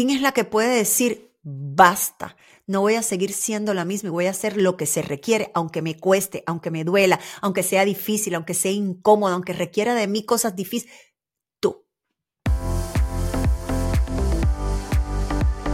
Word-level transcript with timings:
¿Quién 0.00 0.08
es 0.08 0.22
la 0.22 0.32
que 0.32 0.44
puede 0.44 0.76
decir, 0.76 1.36
basta? 1.42 2.34
No 2.66 2.80
voy 2.80 2.94
a 2.94 3.02
seguir 3.02 3.34
siendo 3.34 3.74
la 3.74 3.84
misma 3.84 4.08
y 4.08 4.12
voy 4.12 4.26
a 4.28 4.30
hacer 4.30 4.56
lo 4.56 4.78
que 4.78 4.86
se 4.86 5.02
requiere, 5.02 5.50
aunque 5.52 5.82
me 5.82 5.98
cueste, 5.98 6.42
aunque 6.46 6.70
me 6.70 6.84
duela, 6.84 7.20
aunque 7.42 7.62
sea 7.62 7.84
difícil, 7.84 8.34
aunque 8.34 8.54
sea 8.54 8.72
incómodo, 8.72 9.34
aunque 9.34 9.52
requiera 9.52 9.94
de 9.94 10.06
mí 10.06 10.24
cosas 10.24 10.56
difíciles. 10.56 10.94
Tú. 11.60 11.84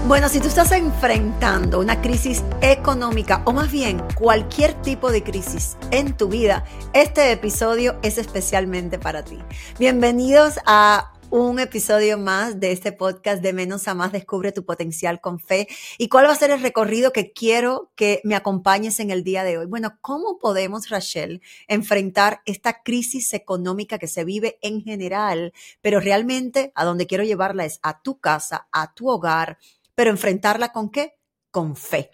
Bueno, 0.08 0.28
si 0.28 0.40
tú 0.40 0.48
estás 0.48 0.72
enfrentando 0.72 1.78
una 1.78 2.02
crisis 2.02 2.42
económica 2.62 3.42
o 3.44 3.52
más 3.52 3.70
bien 3.70 4.02
cualquier 4.16 4.74
tipo 4.82 5.12
de 5.12 5.22
crisis 5.22 5.76
en 5.92 6.16
tu 6.16 6.26
vida, 6.26 6.64
este 6.94 7.30
episodio 7.30 8.00
es 8.02 8.18
especialmente 8.18 8.98
para 8.98 9.24
ti. 9.24 9.38
Bienvenidos 9.78 10.58
a 10.66 11.12
un 11.30 11.58
episodio 11.58 12.18
más 12.18 12.60
de 12.60 12.72
este 12.72 12.92
podcast 12.92 13.42
de 13.42 13.52
menos 13.52 13.88
a 13.88 13.94
más, 13.94 14.12
descubre 14.12 14.52
tu 14.52 14.64
potencial 14.64 15.20
con 15.20 15.40
fe. 15.40 15.66
¿Y 15.98 16.08
cuál 16.08 16.26
va 16.26 16.32
a 16.32 16.36
ser 16.36 16.50
el 16.50 16.62
recorrido 16.62 17.12
que 17.12 17.32
quiero 17.32 17.90
que 17.96 18.20
me 18.24 18.36
acompañes 18.36 19.00
en 19.00 19.10
el 19.10 19.24
día 19.24 19.42
de 19.42 19.58
hoy? 19.58 19.66
Bueno, 19.66 19.98
¿cómo 20.00 20.38
podemos, 20.38 20.88
Rachel, 20.88 21.42
enfrentar 21.66 22.42
esta 22.46 22.82
crisis 22.82 23.32
económica 23.34 23.98
que 23.98 24.06
se 24.06 24.24
vive 24.24 24.58
en 24.62 24.82
general? 24.82 25.52
Pero 25.80 26.00
realmente 26.00 26.72
a 26.74 26.84
donde 26.84 27.06
quiero 27.06 27.24
llevarla 27.24 27.64
es 27.64 27.80
a 27.82 28.02
tu 28.02 28.20
casa, 28.20 28.68
a 28.70 28.94
tu 28.94 29.08
hogar, 29.08 29.58
pero 29.94 30.10
enfrentarla 30.10 30.72
con 30.72 30.90
qué? 30.90 31.16
Con 31.50 31.76
fe. 31.76 32.10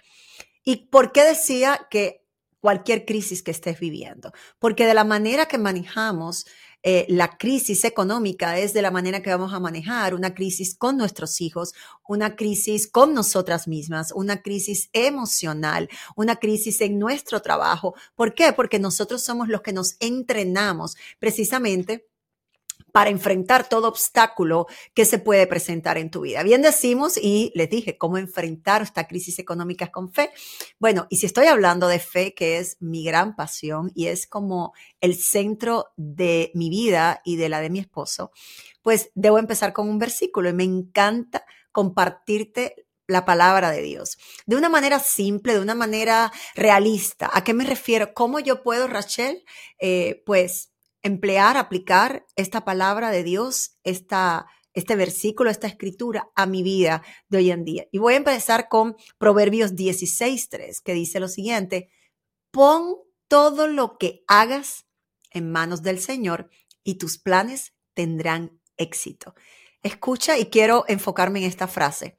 ¿Y 0.64 0.86
por 0.86 1.12
qué 1.12 1.24
decía 1.24 1.86
que 1.90 2.24
cualquier 2.60 3.04
crisis 3.04 3.42
que 3.42 3.50
estés 3.50 3.78
viviendo? 3.78 4.32
Porque 4.58 4.86
de 4.86 4.94
la 4.94 5.04
manera 5.04 5.46
que 5.46 5.58
manejamos 5.58 6.46
eh, 6.82 7.06
la 7.08 7.36
crisis 7.36 7.84
económica 7.84 8.58
es 8.58 8.72
de 8.72 8.82
la 8.82 8.90
manera 8.90 9.22
que 9.22 9.30
vamos 9.30 9.52
a 9.52 9.60
manejar 9.60 10.14
una 10.14 10.34
crisis 10.34 10.74
con 10.74 10.96
nuestros 10.96 11.40
hijos, 11.40 11.74
una 12.06 12.34
crisis 12.36 12.88
con 12.88 13.14
nosotras 13.14 13.68
mismas, 13.68 14.12
una 14.12 14.42
crisis 14.42 14.90
emocional, 14.92 15.88
una 16.16 16.36
crisis 16.36 16.80
en 16.80 16.98
nuestro 16.98 17.40
trabajo. 17.40 17.94
¿Por 18.14 18.34
qué? 18.34 18.52
Porque 18.52 18.78
nosotros 18.78 19.22
somos 19.22 19.48
los 19.48 19.62
que 19.62 19.72
nos 19.72 19.96
entrenamos 20.00 20.96
precisamente 21.18 22.06
para 22.92 23.10
enfrentar 23.10 23.68
todo 23.68 23.88
obstáculo 23.88 24.66
que 24.94 25.04
se 25.04 25.18
puede 25.18 25.46
presentar 25.46 25.98
en 25.98 26.10
tu 26.10 26.20
vida. 26.20 26.42
Bien 26.42 26.62
decimos, 26.62 27.16
y 27.16 27.50
les 27.54 27.68
dije, 27.70 27.98
cómo 27.98 28.18
enfrentar 28.18 28.82
esta 28.82 29.08
crisis 29.08 29.38
económica 29.38 29.90
con 29.90 30.12
fe. 30.12 30.30
Bueno, 30.78 31.06
y 31.08 31.16
si 31.16 31.26
estoy 31.26 31.46
hablando 31.46 31.88
de 31.88 31.98
fe, 31.98 32.34
que 32.34 32.58
es 32.58 32.76
mi 32.80 33.02
gran 33.02 33.34
pasión 33.34 33.90
y 33.94 34.06
es 34.06 34.26
como 34.26 34.74
el 35.00 35.16
centro 35.16 35.86
de 35.96 36.52
mi 36.54 36.68
vida 36.68 37.22
y 37.24 37.36
de 37.36 37.48
la 37.48 37.60
de 37.60 37.70
mi 37.70 37.80
esposo, 37.80 38.30
pues 38.82 39.10
debo 39.14 39.38
empezar 39.38 39.72
con 39.72 39.88
un 39.88 39.98
versículo 39.98 40.50
y 40.50 40.52
me 40.52 40.64
encanta 40.64 41.44
compartirte 41.72 42.86
la 43.06 43.24
palabra 43.24 43.70
de 43.70 43.82
Dios. 43.82 44.18
De 44.46 44.56
una 44.56 44.68
manera 44.68 44.98
simple, 44.98 45.54
de 45.54 45.60
una 45.60 45.74
manera 45.74 46.32
realista. 46.54 47.30
¿A 47.32 47.44
qué 47.44 47.54
me 47.54 47.64
refiero? 47.64 48.14
¿Cómo 48.14 48.38
yo 48.38 48.62
puedo, 48.62 48.86
Rachel? 48.86 49.44
Eh, 49.78 50.22
pues 50.26 50.71
emplear, 51.02 51.56
aplicar 51.56 52.26
esta 52.36 52.64
palabra 52.64 53.10
de 53.10 53.22
Dios, 53.22 53.78
esta, 53.84 54.46
este 54.72 54.96
versículo, 54.96 55.50
esta 55.50 55.66
escritura 55.66 56.30
a 56.34 56.46
mi 56.46 56.62
vida 56.62 57.02
de 57.28 57.38
hoy 57.38 57.50
en 57.50 57.64
día. 57.64 57.86
Y 57.90 57.98
voy 57.98 58.14
a 58.14 58.18
empezar 58.18 58.68
con 58.68 58.96
Proverbios 59.18 59.74
16.3, 59.74 60.82
que 60.82 60.94
dice 60.94 61.20
lo 61.20 61.28
siguiente, 61.28 61.90
pon 62.50 62.96
todo 63.28 63.66
lo 63.66 63.98
que 63.98 64.24
hagas 64.28 64.86
en 65.30 65.50
manos 65.50 65.82
del 65.82 66.00
Señor 66.00 66.50
y 66.84 66.96
tus 66.96 67.18
planes 67.18 67.72
tendrán 67.94 68.60
éxito. 68.76 69.34
Escucha 69.82 70.38
y 70.38 70.46
quiero 70.46 70.84
enfocarme 70.88 71.40
en 71.40 71.46
esta 71.46 71.66
frase. 71.66 72.18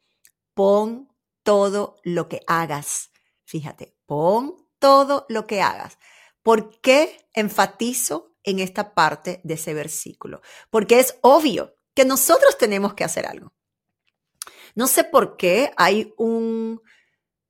Pon 0.54 1.10
todo 1.44 1.98
lo 2.04 2.28
que 2.28 2.42
hagas. 2.48 3.12
Fíjate, 3.46 3.96
pon 4.06 4.56
todo 4.80 5.26
lo 5.30 5.48
que 5.48 5.62
hagas. 5.62 5.98
¿Por 6.42 6.82
qué 6.82 7.26
enfatizo 7.34 8.33
en 8.44 8.60
esta 8.60 8.94
parte 8.94 9.42
de 9.44 9.56
ese 9.56 9.74
versículo, 9.74 10.42
porque 10.70 11.00
es 11.00 11.18
obvio 11.22 11.76
que 11.94 12.06
nosotros 12.06 12.58
tenemos 12.58 12.94
que 12.94 13.04
hacer 13.04 13.26
algo. 13.26 13.54
No 14.76 14.88
sé 14.88 15.04
por 15.04 15.38
qué 15.38 15.72
hay 15.78 16.14
un 16.18 16.82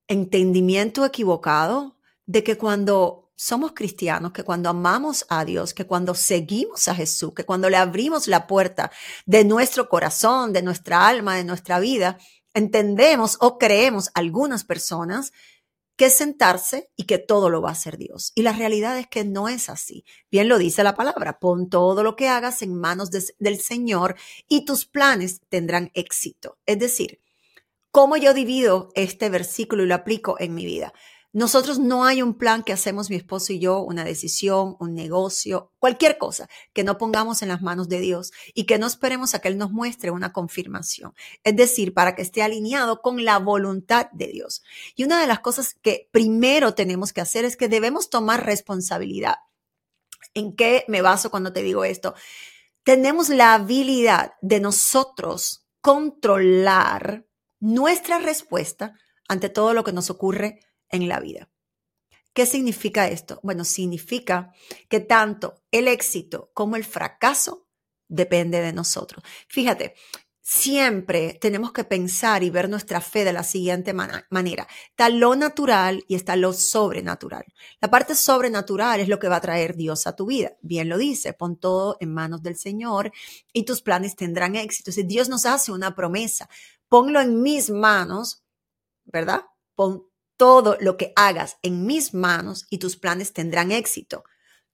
entendimiento 0.08 1.06
equivocado 1.06 1.98
de 2.26 2.44
que 2.44 2.58
cuando 2.58 3.32
somos 3.36 3.74
cristianos, 3.74 4.32
que 4.32 4.44
cuando 4.44 4.70
amamos 4.70 5.26
a 5.30 5.44
Dios, 5.44 5.74
que 5.74 5.86
cuando 5.86 6.14
seguimos 6.14 6.88
a 6.88 6.96
Jesús, 6.96 7.34
que 7.34 7.46
cuando 7.46 7.70
le 7.70 7.78
abrimos 7.78 8.28
la 8.28 8.48
puerta 8.48 8.92
de 9.26 9.44
nuestro 9.44 9.90
corazón, 9.90 10.54
de 10.54 10.62
nuestra 10.62 11.08
alma, 11.08 11.36
de 11.36 11.44
nuestra 11.44 11.80
vida, 11.80 12.18
entendemos 12.54 13.38
o 13.40 13.58
creemos 13.58 14.12
algunas 14.14 14.64
personas 14.64 15.32
que 15.96 16.10
sentarse 16.10 16.90
y 16.96 17.04
que 17.04 17.20
todo 17.20 17.50
lo 17.50 17.62
va 17.62 17.70
a 17.70 17.74
hacer 17.74 17.98
Dios. 17.98 18.32
Y 18.36 18.42
la 18.42 18.54
realidad 18.54 18.98
es 18.98 19.08
que 19.08 19.24
no 19.24 19.48
es 19.48 19.70
así. 19.70 20.06
Bien 20.32 20.50
lo 20.50 20.58
dice 20.58 20.84
la 20.84 20.96
palabra, 20.96 21.40
pon 21.40 21.70
todo 21.70 22.04
lo 22.04 22.16
que 22.16 22.30
hagas 22.30 22.62
en 22.62 22.76
manos 22.76 23.10
del 23.12 23.60
Señor 23.60 24.16
y 24.48 24.66
tus 24.66 24.86
planes 24.86 25.42
tendrán 25.50 25.92
éxito. 25.94 26.58
Es 26.66 26.80
decir, 26.80 27.20
¿cómo 27.92 28.18
yo 28.18 28.34
divido 28.34 28.90
este 28.96 29.30
versículo 29.30 29.84
y 29.84 29.88
lo 29.88 29.96
aplico 29.96 30.36
en 30.40 30.56
mi 30.56 30.66
vida? 30.66 30.94
Nosotros 31.36 31.80
no 31.80 32.06
hay 32.06 32.22
un 32.22 32.36
plan 32.36 32.62
que 32.62 32.74
hacemos 32.74 33.10
mi 33.10 33.16
esposo 33.16 33.54
y 33.54 33.60
yo, 33.60 33.80
una 33.80 34.04
decisión, 34.04 34.78
un 34.80 34.94
negocio, 34.94 35.72
cualquier 35.80 36.20
cosa 36.20 36.48
que 36.74 36.84
no 36.84 37.00
pongamos 37.00 37.42
en 37.42 37.48
las 37.48 37.64
manos 37.64 37.90
de 37.90 38.00
Dios 38.00 38.32
y 38.54 38.66
que 38.66 38.78
no 38.78 38.86
esperemos 38.86 39.34
a 39.34 39.40
que 39.40 39.48
Él 39.48 39.58
nos 39.58 39.72
muestre 39.72 40.12
una 40.12 40.32
confirmación. 40.32 41.16
Es 41.44 41.56
decir, 41.56 41.96
para 41.96 42.16
que 42.16 42.22
esté 42.22 42.44
alineado 42.44 43.02
con 43.02 43.26
la 43.26 43.40
voluntad 43.40 44.12
de 44.12 44.28
Dios. 44.28 44.62
Y 44.96 45.06
una 45.06 45.20
de 45.20 45.26
las 45.26 45.40
cosas 45.40 45.74
que 45.82 46.08
primero 46.12 46.76
tenemos 46.76 47.14
que 47.14 47.22
hacer 47.22 47.46
es 47.46 47.58
que 47.58 47.68
debemos 47.68 48.12
tomar 48.12 48.46
responsabilidad. 48.46 49.38
¿En 50.36 50.56
qué 50.56 50.86
me 50.88 51.02
baso 51.02 51.32
cuando 51.32 51.52
te 51.52 51.64
digo 51.64 51.84
esto? 51.84 52.14
Tenemos 52.84 53.30
la 53.30 53.56
habilidad 53.56 54.34
de 54.44 54.60
nosotros 54.60 55.66
controlar 55.82 57.26
nuestra 57.60 58.20
respuesta 58.20 58.94
ante 59.28 59.50
todo 59.50 59.74
lo 59.74 59.84
que 59.84 59.94
nos 59.94 60.12
ocurre 60.12 60.60
en 60.94 61.10
la 61.10 61.20
vida. 61.20 61.50
¿Qué 62.34 62.46
significa 62.46 63.08
esto? 63.08 63.40
Bueno, 63.44 63.64
significa 63.64 64.54
que 64.90 65.00
tanto 65.00 65.62
el 65.72 65.88
éxito 65.88 66.52
como 66.54 66.76
el 66.76 66.84
fracaso 66.86 67.68
depende 68.08 68.62
de 68.62 68.74
nosotros. 68.74 69.24
Fíjate, 69.48 69.94
siempre 70.42 71.38
tenemos 71.40 71.72
que 71.72 71.84
pensar 71.84 72.44
y 72.44 72.50
ver 72.50 72.70
nuestra 72.70 73.02
fe 73.02 73.24
de 73.24 73.34
la 73.34 73.44
siguiente 73.44 73.94
manera. 73.94 74.68
Está 74.90 75.10
lo 75.10 75.36
natural 75.36 76.04
y 76.08 76.16
está 76.16 76.36
lo 76.36 76.54
sobrenatural. 76.54 77.46
La 77.80 77.92
parte 77.92 78.16
sobrenatural 78.16 79.00
es 79.00 79.10
lo 79.10 79.20
que 79.20 79.30
va 79.30 79.36
a 79.38 79.42
traer 79.42 79.76
Dios 79.76 80.08
a 80.08 80.16
tu 80.16 80.26
vida. 80.26 80.54
Bien 80.62 80.90
lo 80.90 80.98
dice, 80.98 81.34
pon 81.34 81.56
todo 81.56 81.98
en 82.00 82.14
manos 82.14 82.42
del 82.42 82.58
Señor 82.58 83.12
y 83.54 83.64
tus 83.64 83.82
planes 83.82 84.16
tendrán 84.16 84.56
éxito. 84.56 84.92
Si 84.92 85.04
Dios 85.04 85.30
nos 85.30 85.46
hace 85.46 85.72
una 85.72 85.96
promesa, 85.96 86.50
ponlo 86.90 87.22
en 87.22 87.42
mis 87.42 87.70
manos, 87.70 88.44
¿verdad? 89.06 89.46
Pon 89.76 90.04
todo 90.38 90.78
lo 90.80 90.98
que 90.98 91.14
hagas 91.16 91.58
en 91.62 91.86
mis 91.86 92.14
manos 92.14 92.66
y 92.70 92.80
tus 92.80 92.98
planes 92.98 93.34
tendrán 93.34 93.72
éxito. 93.72 94.24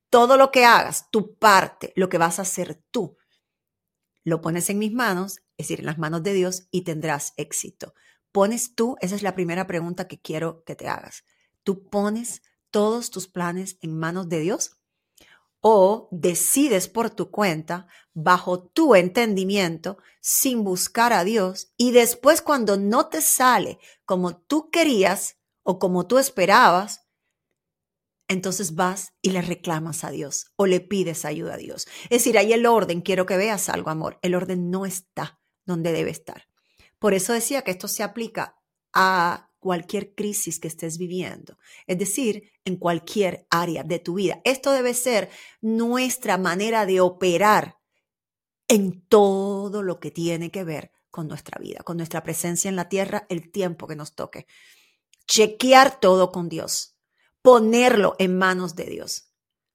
Todo 0.09 0.37
lo 0.37 0.51
que 0.51 0.65
hagas, 0.65 1.09
tu 1.11 1.35
parte, 1.35 1.93
lo 1.95 2.09
que 2.09 2.17
vas 2.17 2.39
a 2.39 2.43
hacer 2.43 2.81
tú, 2.91 3.17
lo 4.23 4.41
pones 4.41 4.69
en 4.69 4.79
mis 4.79 4.91
manos, 4.91 5.39
es 5.57 5.67
decir, 5.67 5.79
en 5.79 5.85
las 5.85 5.97
manos 5.97 6.23
de 6.23 6.33
Dios 6.33 6.67
y 6.71 6.83
tendrás 6.83 7.33
éxito. 7.37 7.93
¿Pones 8.31 8.75
tú? 8.75 8.95
Esa 9.01 9.15
es 9.15 9.23
la 9.23 9.35
primera 9.35 9.65
pregunta 9.65 10.07
que 10.07 10.19
quiero 10.19 10.63
que 10.63 10.75
te 10.75 10.87
hagas. 10.87 11.23
¿Tú 11.63 11.89
pones 11.89 12.41
todos 12.69 13.09
tus 13.09 13.27
planes 13.27 13.77
en 13.81 13.97
manos 13.97 14.29
de 14.29 14.39
Dios? 14.39 14.77
¿O 15.61 16.07
decides 16.11 16.87
por 16.87 17.09
tu 17.09 17.31
cuenta, 17.31 17.87
bajo 18.13 18.63
tu 18.63 18.95
entendimiento, 18.95 19.97
sin 20.21 20.63
buscar 20.63 21.11
a 21.11 21.23
Dios 21.23 21.73
y 21.75 21.91
después 21.91 22.41
cuando 22.41 22.77
no 22.77 23.07
te 23.07 23.21
sale 23.21 23.79
como 24.05 24.37
tú 24.37 24.69
querías, 24.69 25.38
o 25.69 25.77
como 25.77 26.07
tú 26.07 26.17
esperabas, 26.17 27.05
entonces 28.27 28.73
vas 28.73 29.13
y 29.21 29.29
le 29.29 29.43
reclamas 29.43 30.03
a 30.03 30.09
Dios 30.09 30.51
o 30.55 30.65
le 30.65 30.79
pides 30.79 31.25
ayuda 31.25 31.53
a 31.53 31.57
Dios. 31.57 31.85
Es 32.05 32.23
decir, 32.23 32.39
ahí 32.39 32.53
el 32.53 32.65
orden, 32.65 33.01
quiero 33.01 33.27
que 33.27 33.37
veas 33.37 33.69
algo, 33.69 33.91
amor, 33.91 34.17
el 34.23 34.33
orden 34.33 34.71
no 34.71 34.87
está 34.87 35.39
donde 35.67 35.91
debe 35.91 36.09
estar. 36.09 36.47
Por 36.97 37.13
eso 37.13 37.33
decía 37.33 37.61
que 37.61 37.69
esto 37.69 37.87
se 37.87 38.01
aplica 38.01 38.59
a 38.93 39.51
cualquier 39.59 40.15
crisis 40.15 40.59
que 40.59 40.67
estés 40.67 40.97
viviendo, 40.97 41.59
es 41.85 41.99
decir, 41.99 42.51
en 42.65 42.77
cualquier 42.77 43.45
área 43.51 43.83
de 43.83 43.99
tu 43.99 44.15
vida. 44.15 44.41
Esto 44.45 44.71
debe 44.71 44.95
ser 44.95 45.29
nuestra 45.61 46.39
manera 46.39 46.87
de 46.87 46.99
operar 46.99 47.77
en 48.67 49.05
todo 49.05 49.83
lo 49.83 49.99
que 49.99 50.09
tiene 50.09 50.49
que 50.49 50.63
ver 50.63 50.91
con 51.11 51.27
nuestra 51.27 51.61
vida, 51.61 51.81
con 51.83 51.97
nuestra 51.97 52.23
presencia 52.23 52.69
en 52.69 52.75
la 52.75 52.89
tierra, 52.89 53.27
el 53.29 53.51
tiempo 53.51 53.85
que 53.85 53.95
nos 53.95 54.15
toque 54.15 54.47
chequear 55.29 55.99
todo 55.99 56.31
con 56.31 56.49
Dios, 56.49 56.97
ponerlo 57.43 58.15
en 58.17 58.37
manos 58.37 58.75
de 58.75 58.85
Dios, 58.85 59.31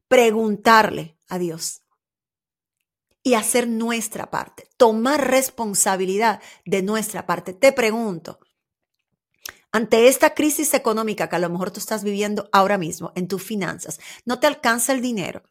preguntarle 0.08 1.16
a 1.28 1.38
Dios. 1.38 1.80
y 3.26 3.32
hacer 3.32 3.66
nuestra 3.66 4.30
parte, 4.30 4.68
tomar 4.76 5.30
responsabilidad 5.30 6.42
de 6.66 6.82
nuestra 6.82 7.24
parte. 7.24 7.54
Te 7.54 7.72
pregunto, 7.72 8.38
ante 9.72 10.08
esta 10.08 10.34
crisis 10.34 10.74
económica 10.74 11.30
que 11.30 11.36
a 11.36 11.38
lo 11.38 11.48
mejor 11.48 11.70
tú 11.70 11.80
estás 11.80 12.04
viviendo 12.04 12.50
ahora 12.52 12.76
mismo 12.76 13.12
en 13.14 13.26
tus 13.26 13.42
finanzas, 13.42 13.98
no 14.26 14.40
te 14.40 14.46
alcanza 14.46 14.92
el 14.92 15.00
dinero. 15.00 15.42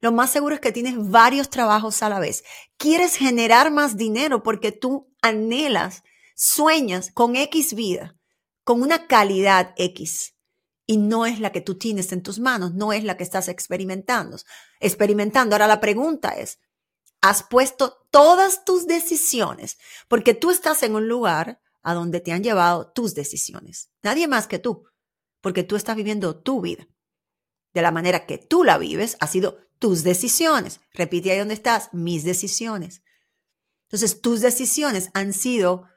Lo 0.00 0.12
más 0.12 0.30
seguro 0.30 0.54
es 0.54 0.60
que 0.60 0.70
tienes 0.70 0.94
varios 1.10 1.50
trabajos 1.50 2.00
a 2.04 2.08
la 2.08 2.20
vez. 2.20 2.44
Quieres 2.76 3.16
generar 3.16 3.72
más 3.72 3.96
dinero 3.96 4.44
porque 4.44 4.70
tú 4.70 5.12
anhelas, 5.20 6.04
sueñas 6.36 7.10
con 7.12 7.34
X 7.34 7.74
vida, 7.74 8.19
con 8.70 8.82
una 8.82 9.08
calidad 9.08 9.74
X 9.78 10.36
y 10.86 10.98
no 10.98 11.26
es 11.26 11.40
la 11.40 11.50
que 11.50 11.60
tú 11.60 11.76
tienes 11.76 12.12
en 12.12 12.22
tus 12.22 12.38
manos, 12.38 12.72
no 12.72 12.92
es 12.92 13.02
la 13.02 13.16
que 13.16 13.24
estás 13.24 13.48
experimentando. 13.48 14.36
Experimentando. 14.78 15.56
Ahora 15.56 15.66
la 15.66 15.80
pregunta 15.80 16.38
es, 16.38 16.60
has 17.20 17.42
puesto 17.42 18.06
todas 18.12 18.64
tus 18.64 18.86
decisiones, 18.86 19.76
porque 20.06 20.34
tú 20.34 20.52
estás 20.52 20.84
en 20.84 20.94
un 20.94 21.08
lugar 21.08 21.60
a 21.82 21.94
donde 21.94 22.20
te 22.20 22.30
han 22.30 22.44
llevado 22.44 22.92
tus 22.92 23.16
decisiones. 23.16 23.90
Nadie 24.04 24.28
más 24.28 24.46
que 24.46 24.60
tú, 24.60 24.84
porque 25.40 25.64
tú 25.64 25.74
estás 25.74 25.96
viviendo 25.96 26.40
tu 26.40 26.60
vida. 26.60 26.86
De 27.74 27.82
la 27.82 27.90
manera 27.90 28.24
que 28.24 28.38
tú 28.38 28.62
la 28.62 28.78
vives, 28.78 29.16
ha 29.18 29.26
sido 29.26 29.58
tus 29.80 30.04
decisiones. 30.04 30.78
Repite 30.92 31.32
ahí 31.32 31.40
donde 31.40 31.54
estás, 31.54 31.88
mis 31.92 32.22
decisiones. 32.22 33.02
Entonces, 33.88 34.20
tus 34.20 34.40
decisiones 34.40 35.10
han 35.12 35.32
sido 35.32 35.88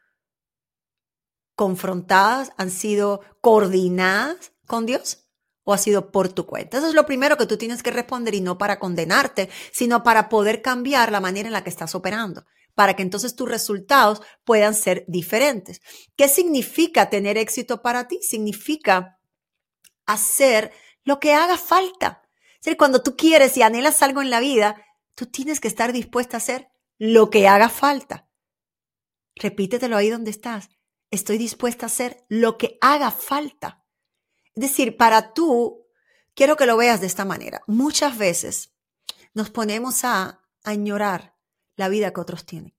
confrontadas, 1.56 2.52
han 2.58 2.72
sido 2.72 3.22
coordinadas 3.42 4.54
con 4.68 4.86
Dios 4.86 5.26
o 5.64 5.74
ha 5.74 5.78
sido 5.78 6.12
por 6.12 6.32
tu 6.32 6.46
cuenta? 6.46 6.78
Eso 6.78 6.88
es 6.88 6.94
lo 6.94 7.06
primero 7.06 7.38
que 7.38 7.46
tú 7.46 7.58
tienes 7.58 7.84
que 7.84 7.92
responder 7.92 8.36
y 8.36 8.42
no 8.42 8.58
para 8.58 8.80
condenarte, 8.80 9.50
sino 9.72 10.04
para 10.04 10.30
poder 10.30 10.62
cambiar 10.62 11.12
la 11.12 11.22
manera 11.22 11.48
en 11.48 11.54
la 11.54 11.64
que 11.64 11.70
estás 11.70 11.96
operando, 11.96 12.46
para 12.76 12.96
que 12.96 13.04
entonces 13.04 13.36
tus 13.36 13.50
resultados 13.50 14.22
puedan 14.44 14.76
ser 14.76 15.06
diferentes. 15.08 15.82
¿Qué 16.16 16.28
significa 16.28 17.10
tener 17.10 17.38
éxito 17.38 17.82
para 17.82 18.08
ti? 18.08 18.20
Significa 18.22 19.20
hacer 20.06 20.72
lo 21.04 21.20
que 21.20 21.34
haga 21.34 21.58
falta. 21.58 22.22
Es 22.64 22.78
cuando 22.78 23.04
tú 23.04 23.16
quieres 23.18 23.58
y 23.58 23.62
anhelas 23.62 24.02
algo 24.02 24.22
en 24.22 24.30
la 24.30 24.40
vida, 24.40 24.82
tú 25.16 25.26
tienes 25.26 25.60
que 25.60 25.68
estar 25.68 25.92
dispuesta 25.92 26.38
a 26.38 26.40
hacer 26.40 26.70
lo 26.98 27.30
que 27.30 27.48
haga 27.48 27.70
falta. 27.70 28.30
Repítetelo 29.36 29.98
ahí 29.98 30.10
donde 30.10 30.32
estás. 30.32 30.70
Estoy 31.14 31.38
dispuesta 31.38 31.86
a 31.86 31.94
hacer 31.94 32.26
lo 32.28 32.58
que 32.58 32.80
haga 32.82 33.12
falta. 33.12 33.86
Es 34.56 34.64
decir, 34.64 34.98
para 34.98 35.32
tú, 35.36 35.86
quiero 36.34 36.56
que 36.56 36.66
lo 36.66 36.76
veas 36.76 37.02
de 37.02 37.06
esta 37.06 37.24
manera. 37.24 37.62
Muchas 37.68 38.18
veces 38.18 38.74
nos 39.36 39.52
ponemos 39.52 40.06
a 40.06 40.44
añorar 40.64 41.38
la 41.76 41.88
vida 41.88 42.12
que 42.12 42.20
otros 42.20 42.48
tienen. 42.48 42.76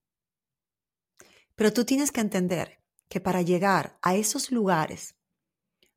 Pero 1.54 1.72
tú 1.72 1.84
tienes 1.84 2.10
que 2.10 2.22
entender 2.22 2.82
que 3.08 3.20
para 3.20 3.40
llegar 3.40 4.00
a 4.02 4.16
esos 4.16 4.50
lugares 4.50 5.14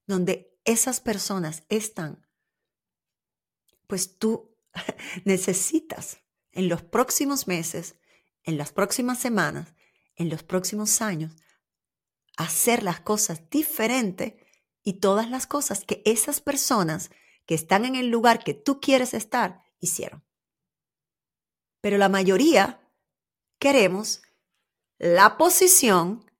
donde 0.05 0.55
esas 0.63 0.99
personas 1.01 1.63
están, 1.69 2.29
pues 3.87 4.19
tú 4.19 4.55
necesitas 5.25 6.19
en 6.51 6.69
los 6.69 6.83
próximos 6.83 7.47
meses, 7.47 7.95
en 8.43 8.59
las 8.59 8.73
próximas 8.73 9.17
semanas, 9.17 9.73
en 10.15 10.29
los 10.29 10.43
próximos 10.43 11.01
años, 11.01 11.33
hacer 12.37 12.83
las 12.83 13.01
cosas 13.01 13.49
diferentes 13.49 14.35
y 14.83 14.99
todas 14.99 15.29
las 15.29 15.47
cosas 15.47 15.83
que 15.83 16.01
esas 16.05 16.39
personas 16.39 17.11
que 17.45 17.55
están 17.55 17.83
en 17.83 17.95
el 17.95 18.07
lugar 18.07 18.43
que 18.43 18.53
tú 18.53 18.79
quieres 18.79 19.13
estar 19.13 19.63
hicieron. 19.79 20.23
Pero 21.81 21.97
la 21.97 22.09
mayoría 22.09 22.89
queremos 23.59 24.21
la 24.97 25.37
posición, 25.37 26.31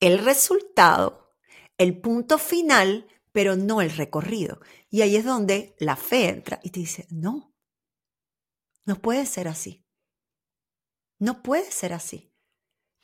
el 0.00 0.18
resultado, 0.18 1.34
el 1.78 2.00
punto 2.00 2.38
final, 2.38 3.08
pero 3.32 3.56
no 3.56 3.80
el 3.80 3.90
recorrido. 3.90 4.60
Y 4.90 5.02
ahí 5.02 5.16
es 5.16 5.24
donde 5.24 5.74
la 5.78 5.96
fe 5.96 6.28
entra 6.28 6.60
y 6.62 6.70
te 6.70 6.80
dice, 6.80 7.06
no, 7.10 7.54
no 8.84 8.96
puede 9.00 9.26
ser 9.26 9.48
así. 9.48 9.84
No 11.18 11.42
puede 11.42 11.70
ser 11.70 11.92
así. 11.92 12.33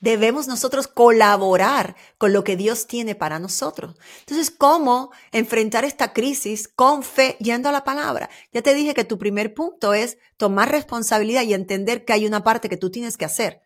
Debemos 0.01 0.49
nosotros 0.49 0.89
colaborar 0.89 1.95
con 2.19 2.33
lo 2.33 2.43
que 2.43 2.57
Dios 2.57 2.87
tiene 2.87 3.15
para 3.15 3.39
nosotros. 3.39 3.97
Entonces, 4.21 4.51
¿cómo 4.51 5.11
enfrentar 5.31 5.85
esta 5.85 6.13
crisis 6.13 6.69
con 6.69 7.03
fe 7.03 7.37
yendo 7.39 7.69
a 7.69 7.73
la 7.73 7.85
palabra? 7.85 8.31
Ya 8.53 8.63
te 8.63 8.75
dije 8.75 8.95
que 8.95 9.05
tu 9.05 9.19
primer 9.19 9.53
punto 9.53 9.93
es 9.93 10.17
tomar 10.39 10.71
responsabilidad 10.71 11.43
y 11.43 11.55
entender 11.55 12.05
que 12.05 12.15
hay 12.15 12.27
una 12.27 12.43
parte 12.43 12.69
que 12.69 12.79
tú 12.79 12.91
tienes 12.91 13.19
que 13.19 13.27
hacer. 13.27 13.63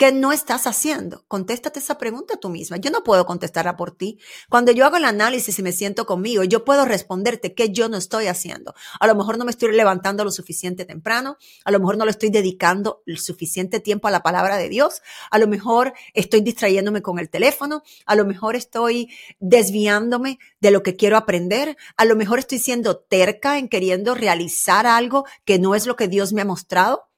¿Qué 0.00 0.12
no 0.12 0.32
estás 0.32 0.66
haciendo? 0.66 1.26
Contéstate 1.28 1.78
esa 1.78 1.98
pregunta 1.98 2.38
tú 2.38 2.48
misma. 2.48 2.78
Yo 2.78 2.90
no 2.90 3.04
puedo 3.04 3.26
contestarla 3.26 3.76
por 3.76 3.90
ti. 3.90 4.18
Cuando 4.48 4.72
yo 4.72 4.86
hago 4.86 4.96
el 4.96 5.04
análisis 5.04 5.58
y 5.58 5.62
me 5.62 5.72
siento 5.72 6.06
conmigo, 6.06 6.42
yo 6.42 6.64
puedo 6.64 6.86
responderte 6.86 7.52
qué 7.52 7.68
yo 7.68 7.90
no 7.90 7.98
estoy 7.98 8.26
haciendo. 8.26 8.72
A 8.98 9.06
lo 9.06 9.14
mejor 9.14 9.36
no 9.36 9.44
me 9.44 9.50
estoy 9.50 9.76
levantando 9.76 10.24
lo 10.24 10.30
suficiente 10.30 10.86
temprano, 10.86 11.36
a 11.66 11.70
lo 11.70 11.80
mejor 11.80 11.98
no 11.98 12.06
le 12.06 12.12
estoy 12.12 12.30
dedicando 12.30 13.02
el 13.04 13.18
suficiente 13.18 13.78
tiempo 13.78 14.08
a 14.08 14.10
la 14.10 14.22
palabra 14.22 14.56
de 14.56 14.70
Dios, 14.70 15.02
a 15.30 15.38
lo 15.38 15.46
mejor 15.46 15.92
estoy 16.14 16.40
distrayéndome 16.40 17.02
con 17.02 17.18
el 17.18 17.28
teléfono, 17.28 17.82
a 18.06 18.14
lo 18.14 18.24
mejor 18.24 18.56
estoy 18.56 19.10
desviándome 19.38 20.38
de 20.60 20.70
lo 20.70 20.82
que 20.82 20.96
quiero 20.96 21.18
aprender, 21.18 21.76
a 21.98 22.06
lo 22.06 22.16
mejor 22.16 22.38
estoy 22.38 22.58
siendo 22.58 22.96
terca 22.96 23.58
en 23.58 23.68
queriendo 23.68 24.14
realizar 24.14 24.86
algo 24.86 25.26
que 25.44 25.58
no 25.58 25.74
es 25.74 25.84
lo 25.84 25.94
que 25.94 26.08
Dios 26.08 26.32
me 26.32 26.40
ha 26.40 26.46
mostrado 26.46 27.09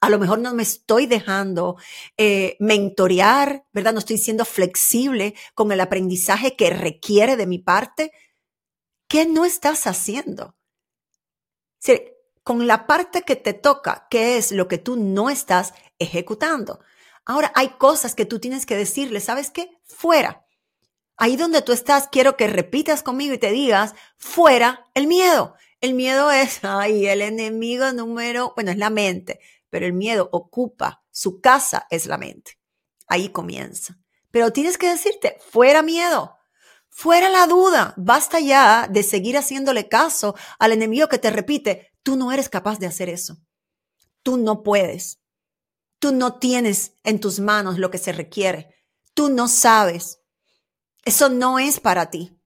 a 0.00 0.10
lo 0.10 0.18
mejor 0.18 0.38
no 0.38 0.54
me 0.54 0.62
estoy 0.62 1.06
dejando 1.06 1.76
eh, 2.16 2.56
mentorear, 2.60 3.64
¿verdad? 3.72 3.92
No 3.92 3.98
estoy 3.98 4.18
siendo 4.18 4.44
flexible 4.44 5.34
con 5.54 5.72
el 5.72 5.80
aprendizaje 5.80 6.56
que 6.56 6.70
requiere 6.70 7.36
de 7.36 7.46
mi 7.46 7.58
parte. 7.58 8.12
¿Qué 9.08 9.26
no 9.26 9.44
estás 9.44 9.86
haciendo? 9.86 10.54
con 12.42 12.66
la 12.66 12.88
parte 12.88 13.22
que 13.22 13.36
te 13.36 13.52
toca, 13.54 14.08
¿qué 14.10 14.38
es 14.38 14.50
lo 14.50 14.66
que 14.66 14.78
tú 14.78 14.96
no 14.96 15.30
estás 15.30 15.72
ejecutando? 16.00 16.80
Ahora, 17.24 17.52
hay 17.54 17.70
cosas 17.70 18.16
que 18.16 18.26
tú 18.26 18.40
tienes 18.40 18.66
que 18.66 18.76
decirle, 18.76 19.20
¿sabes 19.20 19.50
qué? 19.50 19.70
Fuera. 19.84 20.44
Ahí 21.16 21.36
donde 21.36 21.62
tú 21.62 21.70
estás, 21.72 22.08
quiero 22.08 22.36
que 22.36 22.48
repitas 22.48 23.04
conmigo 23.04 23.34
y 23.34 23.38
te 23.38 23.52
digas, 23.52 23.94
fuera 24.16 24.84
el 24.94 25.06
miedo. 25.06 25.54
El 25.80 25.94
miedo 25.94 26.32
es, 26.32 26.60
ay, 26.62 27.06
el 27.06 27.22
enemigo 27.22 27.92
número, 27.92 28.52
bueno, 28.56 28.72
es 28.72 28.78
la 28.78 28.90
mente 28.90 29.38
pero 29.76 29.84
el 29.84 29.92
miedo 29.92 30.30
ocupa, 30.32 31.04
su 31.10 31.42
casa 31.42 31.86
es 31.90 32.06
la 32.06 32.16
mente. 32.16 32.58
Ahí 33.08 33.28
comienza. 33.28 33.98
Pero 34.30 34.50
tienes 34.50 34.78
que 34.78 34.88
decirte, 34.88 35.36
fuera 35.50 35.82
miedo, 35.82 36.34
fuera 36.88 37.28
la 37.28 37.46
duda, 37.46 37.92
basta 37.98 38.40
ya 38.40 38.88
de 38.88 39.02
seguir 39.02 39.36
haciéndole 39.36 39.86
caso 39.86 40.34
al 40.58 40.72
enemigo 40.72 41.08
que 41.08 41.18
te 41.18 41.28
repite, 41.28 41.92
tú 42.02 42.16
no 42.16 42.32
eres 42.32 42.48
capaz 42.48 42.78
de 42.78 42.86
hacer 42.86 43.10
eso, 43.10 43.36
tú 44.22 44.38
no 44.38 44.62
puedes, 44.62 45.20
tú 45.98 46.10
no 46.10 46.38
tienes 46.38 46.94
en 47.04 47.20
tus 47.20 47.38
manos 47.38 47.76
lo 47.76 47.90
que 47.90 47.98
se 47.98 48.12
requiere, 48.12 48.74
tú 49.12 49.28
no 49.28 49.46
sabes, 49.46 50.20
eso 51.04 51.28
no 51.28 51.58
es 51.58 51.80
para 51.80 52.08
ti. 52.08 52.40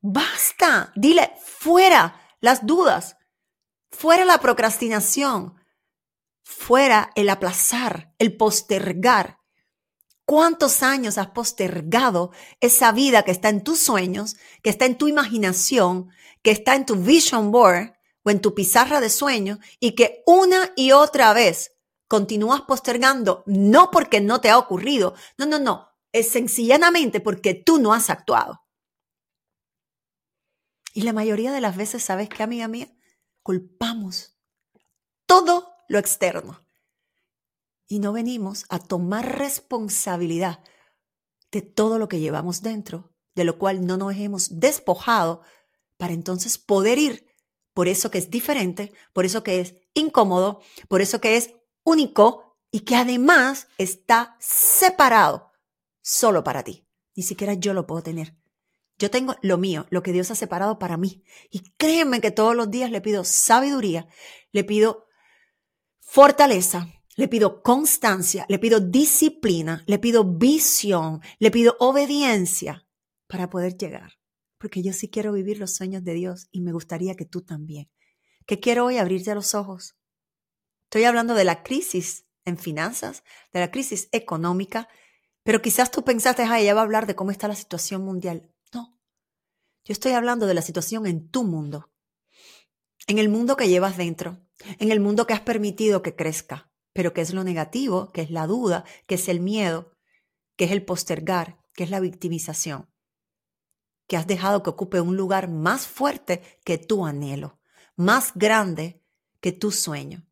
Basta, 0.00 0.92
dile, 0.96 1.36
fuera 1.40 2.20
las 2.40 2.66
dudas, 2.66 3.16
fuera 3.92 4.24
la 4.24 4.38
procrastinación, 4.38 5.61
fuera 6.42 7.10
el 7.14 7.28
aplazar, 7.28 8.14
el 8.18 8.36
postergar. 8.36 9.38
¿Cuántos 10.24 10.82
años 10.82 11.18
has 11.18 11.28
postergado 11.28 12.30
esa 12.60 12.92
vida 12.92 13.22
que 13.24 13.32
está 13.32 13.48
en 13.48 13.64
tus 13.64 13.80
sueños, 13.80 14.36
que 14.62 14.70
está 14.70 14.86
en 14.86 14.96
tu 14.96 15.08
imaginación, 15.08 16.10
que 16.42 16.50
está 16.52 16.74
en 16.74 16.86
tu 16.86 16.96
vision 16.96 17.50
board 17.50 17.92
o 18.24 18.30
en 18.30 18.40
tu 18.40 18.54
pizarra 18.54 19.00
de 19.00 19.10
sueños 19.10 19.58
y 19.80 19.94
que 19.94 20.22
una 20.26 20.72
y 20.76 20.92
otra 20.92 21.32
vez 21.32 21.72
continúas 22.08 22.62
postergando, 22.62 23.42
no 23.46 23.90
porque 23.90 24.20
no 24.20 24.40
te 24.40 24.50
ha 24.50 24.58
ocurrido, 24.58 25.14
no, 25.38 25.46
no, 25.46 25.58
no, 25.58 25.88
es 26.12 26.30
sencillamente 26.30 27.20
porque 27.20 27.54
tú 27.54 27.78
no 27.78 27.92
has 27.92 28.10
actuado. 28.10 28.62
Y 30.94 31.02
la 31.02 31.14
mayoría 31.14 31.52
de 31.52 31.62
las 31.62 31.76
veces, 31.76 32.02
¿sabes 32.02 32.28
qué, 32.28 32.42
amiga 32.42 32.68
mía? 32.68 32.94
Culpamos 33.42 34.36
todo 35.26 35.71
lo 35.88 35.98
externo. 35.98 36.64
Y 37.86 37.98
no 37.98 38.12
venimos 38.12 38.64
a 38.68 38.78
tomar 38.78 39.38
responsabilidad 39.38 40.60
de 41.50 41.62
todo 41.62 41.98
lo 41.98 42.08
que 42.08 42.20
llevamos 42.20 42.62
dentro, 42.62 43.12
de 43.34 43.44
lo 43.44 43.58
cual 43.58 43.86
no 43.86 43.96
nos 43.96 44.16
hemos 44.16 44.60
despojado, 44.60 45.42
para 45.96 46.14
entonces 46.14 46.58
poder 46.58 46.98
ir 46.98 47.26
por 47.74 47.88
eso 47.88 48.10
que 48.10 48.18
es 48.18 48.30
diferente, 48.30 48.92
por 49.12 49.24
eso 49.24 49.42
que 49.42 49.60
es 49.60 49.76
incómodo, 49.94 50.60
por 50.88 51.00
eso 51.00 51.20
que 51.20 51.36
es 51.36 51.54
único 51.84 52.58
y 52.70 52.80
que 52.80 52.96
además 52.96 53.68
está 53.78 54.36
separado 54.40 55.52
solo 56.00 56.42
para 56.42 56.64
ti. 56.64 56.86
Ni 57.14 57.22
siquiera 57.22 57.54
yo 57.54 57.74
lo 57.74 57.86
puedo 57.86 58.02
tener. 58.02 58.36
Yo 58.98 59.10
tengo 59.10 59.36
lo 59.42 59.58
mío, 59.58 59.86
lo 59.90 60.02
que 60.02 60.12
Dios 60.12 60.30
ha 60.30 60.34
separado 60.34 60.78
para 60.78 60.96
mí. 60.96 61.24
Y 61.50 61.72
créeme 61.76 62.20
que 62.20 62.30
todos 62.30 62.54
los 62.54 62.70
días 62.70 62.90
le 62.90 63.00
pido 63.00 63.24
sabiduría, 63.24 64.06
le 64.52 64.64
pido 64.64 65.06
fortaleza, 66.12 66.88
le 67.16 67.26
pido 67.26 67.62
constancia, 67.62 68.44
le 68.50 68.58
pido 68.58 68.80
disciplina, 68.80 69.82
le 69.86 69.98
pido 69.98 70.24
visión, 70.24 71.22
le 71.38 71.50
pido 71.50 71.74
obediencia 71.78 72.86
para 73.26 73.48
poder 73.48 73.78
llegar. 73.78 74.18
Porque 74.58 74.82
yo 74.82 74.92
sí 74.92 75.08
quiero 75.08 75.32
vivir 75.32 75.58
los 75.58 75.74
sueños 75.74 76.04
de 76.04 76.12
Dios 76.12 76.48
y 76.50 76.60
me 76.60 76.74
gustaría 76.74 77.14
que 77.14 77.24
tú 77.24 77.40
también. 77.40 77.90
¿Qué 78.44 78.60
quiero 78.60 78.84
hoy? 78.84 78.98
Abrirte 78.98 79.34
los 79.34 79.54
ojos. 79.54 79.96
Estoy 80.84 81.04
hablando 81.04 81.32
de 81.32 81.44
la 81.44 81.62
crisis 81.62 82.26
en 82.44 82.58
finanzas, 82.58 83.24
de 83.50 83.60
la 83.60 83.70
crisis 83.70 84.10
económica, 84.12 84.90
pero 85.44 85.62
quizás 85.62 85.90
tú 85.90 86.04
pensaste, 86.04 86.42
ah, 86.42 86.60
ella 86.60 86.74
va 86.74 86.82
a 86.82 86.84
hablar 86.84 87.06
de 87.06 87.14
cómo 87.14 87.30
está 87.30 87.48
la 87.48 87.56
situación 87.56 88.04
mundial. 88.04 88.52
No, 88.74 89.00
yo 89.86 89.92
estoy 89.94 90.12
hablando 90.12 90.46
de 90.46 90.52
la 90.52 90.60
situación 90.60 91.06
en 91.06 91.30
tu 91.30 91.44
mundo, 91.44 91.90
en 93.06 93.16
el 93.16 93.30
mundo 93.30 93.56
que 93.56 93.70
llevas 93.70 93.96
dentro, 93.96 94.42
en 94.78 94.90
el 94.90 95.00
mundo 95.00 95.26
que 95.26 95.34
has 95.34 95.40
permitido 95.40 96.02
que 96.02 96.16
crezca, 96.16 96.70
pero 96.92 97.12
que 97.12 97.20
es 97.20 97.32
lo 97.32 97.44
negativo, 97.44 98.10
que 98.12 98.22
es 98.22 98.30
la 98.30 98.46
duda, 98.46 98.84
que 99.06 99.16
es 99.16 99.28
el 99.28 99.40
miedo, 99.40 99.92
que 100.56 100.64
es 100.64 100.70
el 100.70 100.84
postergar, 100.84 101.58
que 101.74 101.84
es 101.84 101.90
la 101.90 102.00
victimización, 102.00 102.90
que 104.06 104.16
has 104.16 104.26
dejado 104.26 104.62
que 104.62 104.70
ocupe 104.70 105.00
un 105.00 105.16
lugar 105.16 105.48
más 105.48 105.86
fuerte 105.86 106.42
que 106.64 106.78
tu 106.78 107.06
anhelo, 107.06 107.60
más 107.96 108.32
grande 108.34 109.02
que 109.40 109.52
tu 109.52 109.70
sueño. 109.70 110.26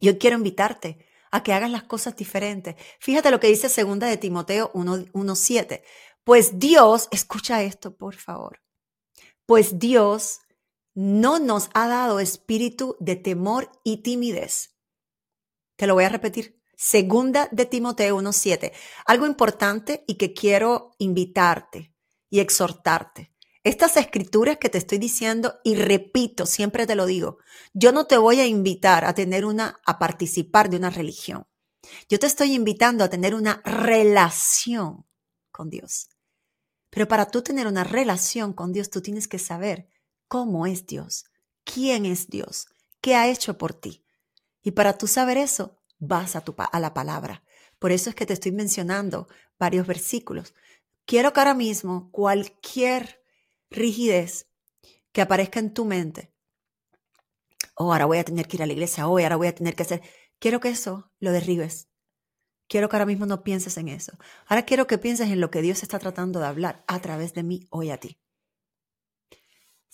Yo 0.00 0.18
quiero 0.18 0.36
invitarte 0.36 1.06
a 1.30 1.42
que 1.42 1.52
hagas 1.52 1.70
las 1.70 1.84
cosas 1.84 2.16
diferentes. 2.16 2.76
Fíjate 3.00 3.30
lo 3.30 3.40
que 3.40 3.48
dice 3.48 3.68
segunda 3.68 4.06
de 4.06 4.16
Timoteo 4.16 4.72
1.7. 4.72 5.82
Pues 6.22 6.58
Dios, 6.58 7.08
escucha 7.10 7.62
esto 7.62 7.96
por 7.96 8.14
favor, 8.14 8.62
pues 9.46 9.78
Dios 9.78 10.40
no 10.94 11.38
nos 11.38 11.70
ha 11.74 11.88
dado 11.88 12.20
espíritu 12.20 12.96
de 13.00 13.16
temor 13.16 13.70
y 13.82 13.98
timidez. 13.98 14.76
Te 15.76 15.86
lo 15.86 15.94
voy 15.94 16.04
a 16.04 16.08
repetir. 16.08 16.60
Segunda 16.76 17.48
de 17.52 17.66
Timoteo 17.66 18.18
1.7. 18.18 18.72
Algo 19.06 19.26
importante 19.26 20.04
y 20.06 20.14
que 20.14 20.32
quiero 20.32 20.94
invitarte 20.98 21.94
y 22.30 22.40
exhortarte. 22.40 23.32
Estas 23.62 23.96
escrituras 23.96 24.58
que 24.58 24.68
te 24.68 24.78
estoy 24.78 24.98
diciendo, 24.98 25.58
y 25.64 25.76
repito, 25.76 26.44
siempre 26.46 26.86
te 26.86 26.94
lo 26.94 27.06
digo, 27.06 27.38
yo 27.72 27.92
no 27.92 28.06
te 28.06 28.18
voy 28.18 28.40
a 28.40 28.46
invitar 28.46 29.04
a 29.04 29.14
tener 29.14 29.46
una, 29.46 29.80
a 29.86 29.98
participar 29.98 30.68
de 30.68 30.76
una 30.76 30.90
religión. 30.90 31.46
Yo 32.08 32.18
te 32.18 32.26
estoy 32.26 32.52
invitando 32.52 33.04
a 33.04 33.08
tener 33.08 33.34
una 33.34 33.62
relación 33.64 35.06
con 35.50 35.70
Dios. 35.70 36.10
Pero 36.90 37.08
para 37.08 37.30
tú 37.30 37.42
tener 37.42 37.66
una 37.66 37.84
relación 37.84 38.52
con 38.52 38.72
Dios, 38.72 38.90
tú 38.90 39.00
tienes 39.00 39.28
que 39.28 39.38
saber 39.38 39.88
cómo 40.34 40.66
es 40.66 40.88
Dios, 40.88 41.26
quién 41.62 42.04
es 42.04 42.26
Dios, 42.26 42.66
qué 43.00 43.14
ha 43.14 43.28
hecho 43.28 43.56
por 43.56 43.72
ti. 43.72 44.04
Y 44.64 44.72
para 44.72 44.98
tú 44.98 45.06
saber 45.06 45.38
eso, 45.38 45.80
vas 46.00 46.34
a, 46.34 46.42
la 46.80 46.92
palabra. 46.92 47.44
Por 47.78 47.92
eso 47.92 48.10
es 48.10 48.16
que 48.16 48.26
te 48.26 48.32
estoy 48.32 48.50
mencionando 48.50 49.28
varios 49.60 49.86
versículos. 49.86 50.52
Quiero 51.04 51.32
que 51.32 51.38
ahora 51.38 51.54
mismo 51.54 52.10
cualquier 52.10 53.22
rigidez 53.70 54.48
que 55.12 55.22
aparezca 55.22 55.60
en 55.60 55.72
tu 55.72 55.84
mente, 55.84 56.32
oh, 57.76 57.92
ahora 57.92 58.06
voy 58.06 58.18
a 58.18 58.24
tener 58.24 58.48
que 58.48 58.56
ir 58.56 58.64
a 58.64 58.66
la 58.66 58.72
iglesia, 58.72 59.06
hoy, 59.06 59.22
ahora 59.22 59.36
voy 59.36 59.46
a 59.46 59.54
tener 59.54 59.76
que 59.76 59.84
hacer, 59.84 60.02
quiero 60.40 60.58
que 60.58 60.70
eso 60.70 61.12
lo 61.20 61.30
derribes. 61.30 61.90
Quiero 62.66 62.88
que 62.88 62.96
ahora 62.96 63.06
mismo 63.06 63.24
no 63.24 63.44
pienses 63.44 63.76
en 63.76 63.86
eso. 63.86 64.18
Ahora 64.48 64.64
quiero 64.64 64.88
que 64.88 64.98
pienses 64.98 65.30
en 65.30 65.40
lo 65.40 65.52
que 65.52 65.62
Dios 65.62 65.84
está 65.84 66.00
tratando 66.00 66.40
de 66.40 66.46
hablar 66.46 66.82
a 66.88 66.98
través 66.98 67.34
de 67.34 67.44
mí 67.44 67.68
hoy 67.70 67.90
a 67.90 68.00
ti. 68.00 68.18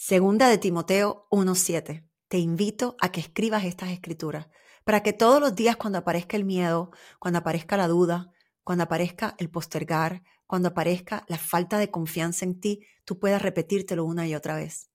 Segunda 0.03 0.49
de 0.49 0.57
Timoteo 0.57 1.27
1.7. 1.31 2.09
Te 2.29 2.39
invito 2.39 2.97
a 3.03 3.13
que 3.13 3.21
escribas 3.21 3.65
estas 3.65 3.91
escrituras 3.91 4.47
para 4.83 5.03
que 5.03 5.13
todos 5.13 5.43
los 5.43 5.55
días 5.55 5.77
cuando 5.77 5.99
aparezca 5.99 6.39
el 6.39 6.47
miedo, 6.47 6.91
cuando 7.19 7.41
aparezca 7.41 7.77
la 7.77 7.87
duda, 7.87 8.33
cuando 8.65 8.85
aparezca 8.85 9.35
el 9.37 9.51
postergar, 9.51 10.23
cuando 10.47 10.69
aparezca 10.69 11.27
la 11.29 11.37
falta 11.37 11.77
de 11.77 11.91
confianza 11.91 12.47
en 12.47 12.59
ti, 12.61 12.81
tú 13.05 13.19
puedas 13.19 13.43
repetírtelo 13.43 14.07
una 14.07 14.27
y 14.27 14.35
otra 14.35 14.57
vez. 14.57 14.89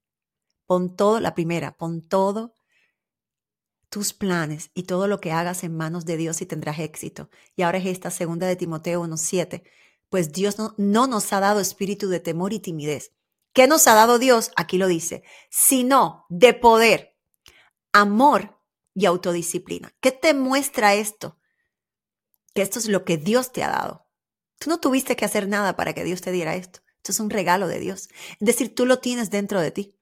Pon 0.66 0.96
todo, 0.96 1.20
la 1.20 1.36
primera, 1.36 1.78
pon 1.78 2.02
todo 2.02 2.56
tus 3.90 4.12
planes 4.12 4.72
y 4.74 4.84
todo 4.84 5.08
lo 5.08 5.22
que 5.22 5.32
hagas 5.32 5.64
en 5.64 5.78
manos 5.78 6.06
de 6.06 6.18
Dios 6.18 6.42
y 6.42 6.48
tendrás 6.48 6.80
éxito. 6.80 7.30
Y 7.56 7.62
ahora 7.62 7.78
es 7.78 7.86
esta 7.86 8.10
segunda 8.10 8.48
de 8.48 8.56
Timoteo 8.56 9.04
1.7. 9.04 9.62
Pues 10.10 10.32
Dios 10.32 10.58
no, 10.58 10.74
no 10.80 11.06
nos 11.06 11.32
ha 11.32 11.42
dado 11.42 11.60
espíritu 11.60 12.10
de 12.10 12.22
temor 12.22 12.54
y 12.54 12.60
timidez. 12.60 13.12
¿Qué 13.56 13.68
nos 13.68 13.88
ha 13.88 13.96
dado 13.96 14.20
Dios? 14.20 14.52
Aquí 14.58 14.78
lo 14.78 14.86
dice, 14.86 15.24
sino 15.50 16.26
de 16.28 16.54
poder, 16.54 17.18
amor 17.94 18.62
y 18.94 19.06
autodisciplina. 19.06 19.96
¿Qué 20.02 20.12
te 20.12 20.34
muestra 20.34 20.94
esto? 20.94 21.40
Que 22.54 22.62
esto 22.62 22.80
es 22.80 22.90
lo 22.90 23.06
que 23.06 23.16
Dios 23.16 23.54
te 23.54 23.64
ha 23.64 23.70
dado. 23.70 24.10
Tú 24.60 24.70
no 24.70 24.82
tuviste 24.82 25.16
que 25.16 25.24
hacer 25.24 25.48
nada 25.48 25.78
para 25.78 25.94
que 25.94 26.04
Dios 26.04 26.20
te 26.20 26.34
diera 26.34 26.56
esto. 26.56 26.82
Esto 26.98 27.14
es 27.14 27.20
un 27.22 27.30
regalo 27.30 27.70
de 27.70 27.80
Dios. 27.80 28.10
Es 28.32 28.46
decir, 28.46 28.76
tú 28.76 28.86
lo 28.86 29.00
tienes 29.00 29.30
dentro 29.30 29.62
de 29.62 29.72
ti. 29.72 29.98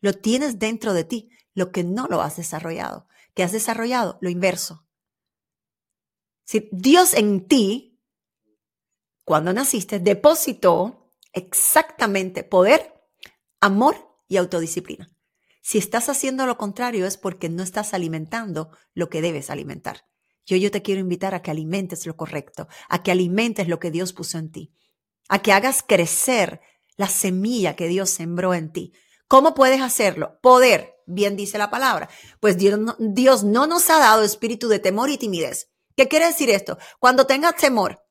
Lo 0.00 0.12
tienes 0.12 0.60
dentro 0.60 0.94
de 0.94 1.02
ti, 1.02 1.32
lo 1.54 1.72
que 1.72 1.82
no 1.82 2.06
lo 2.06 2.22
has 2.22 2.36
desarrollado. 2.36 3.08
Que 3.34 3.42
has 3.42 3.50
desarrollado 3.50 4.18
lo 4.20 4.30
inverso. 4.30 4.86
Si 6.44 6.68
Dios 6.70 7.14
en 7.14 7.48
ti, 7.48 8.00
cuando 9.24 9.52
naciste, 9.52 9.98
depositó 9.98 11.01
exactamente 11.32 12.44
poder, 12.44 12.94
amor 13.60 13.96
y 14.28 14.36
autodisciplina. 14.36 15.08
Si 15.62 15.78
estás 15.78 16.08
haciendo 16.08 16.46
lo 16.46 16.58
contrario 16.58 17.06
es 17.06 17.16
porque 17.16 17.48
no 17.48 17.62
estás 17.62 17.94
alimentando 17.94 18.70
lo 18.94 19.08
que 19.08 19.22
debes 19.22 19.48
alimentar. 19.50 20.04
Yo, 20.44 20.56
yo 20.56 20.70
te 20.70 20.82
quiero 20.82 21.00
invitar 21.00 21.34
a 21.34 21.42
que 21.42 21.52
alimentes 21.52 22.06
lo 22.06 22.16
correcto, 22.16 22.66
a 22.88 23.02
que 23.02 23.12
alimentes 23.12 23.68
lo 23.68 23.78
que 23.78 23.92
Dios 23.92 24.12
puso 24.12 24.38
en 24.38 24.50
ti, 24.50 24.74
a 25.28 25.40
que 25.40 25.52
hagas 25.52 25.84
crecer 25.86 26.60
la 26.96 27.08
semilla 27.08 27.76
que 27.76 27.86
Dios 27.86 28.10
sembró 28.10 28.54
en 28.54 28.72
ti. 28.72 28.92
¿Cómo 29.28 29.54
puedes 29.54 29.80
hacerlo? 29.80 30.38
Poder, 30.42 30.96
bien 31.06 31.36
dice 31.36 31.58
la 31.58 31.70
palabra. 31.70 32.08
Pues 32.40 32.58
Dios 32.58 32.78
no, 32.78 32.96
Dios 32.98 33.44
no 33.44 33.66
nos 33.66 33.88
ha 33.88 33.98
dado 33.98 34.24
espíritu 34.24 34.68
de 34.68 34.80
temor 34.80 35.10
y 35.10 35.16
timidez. 35.16 35.70
¿Qué 35.96 36.08
quiere 36.08 36.26
decir 36.26 36.50
esto? 36.50 36.76
Cuando 36.98 37.26
tengas 37.26 37.56
temor, 37.56 38.02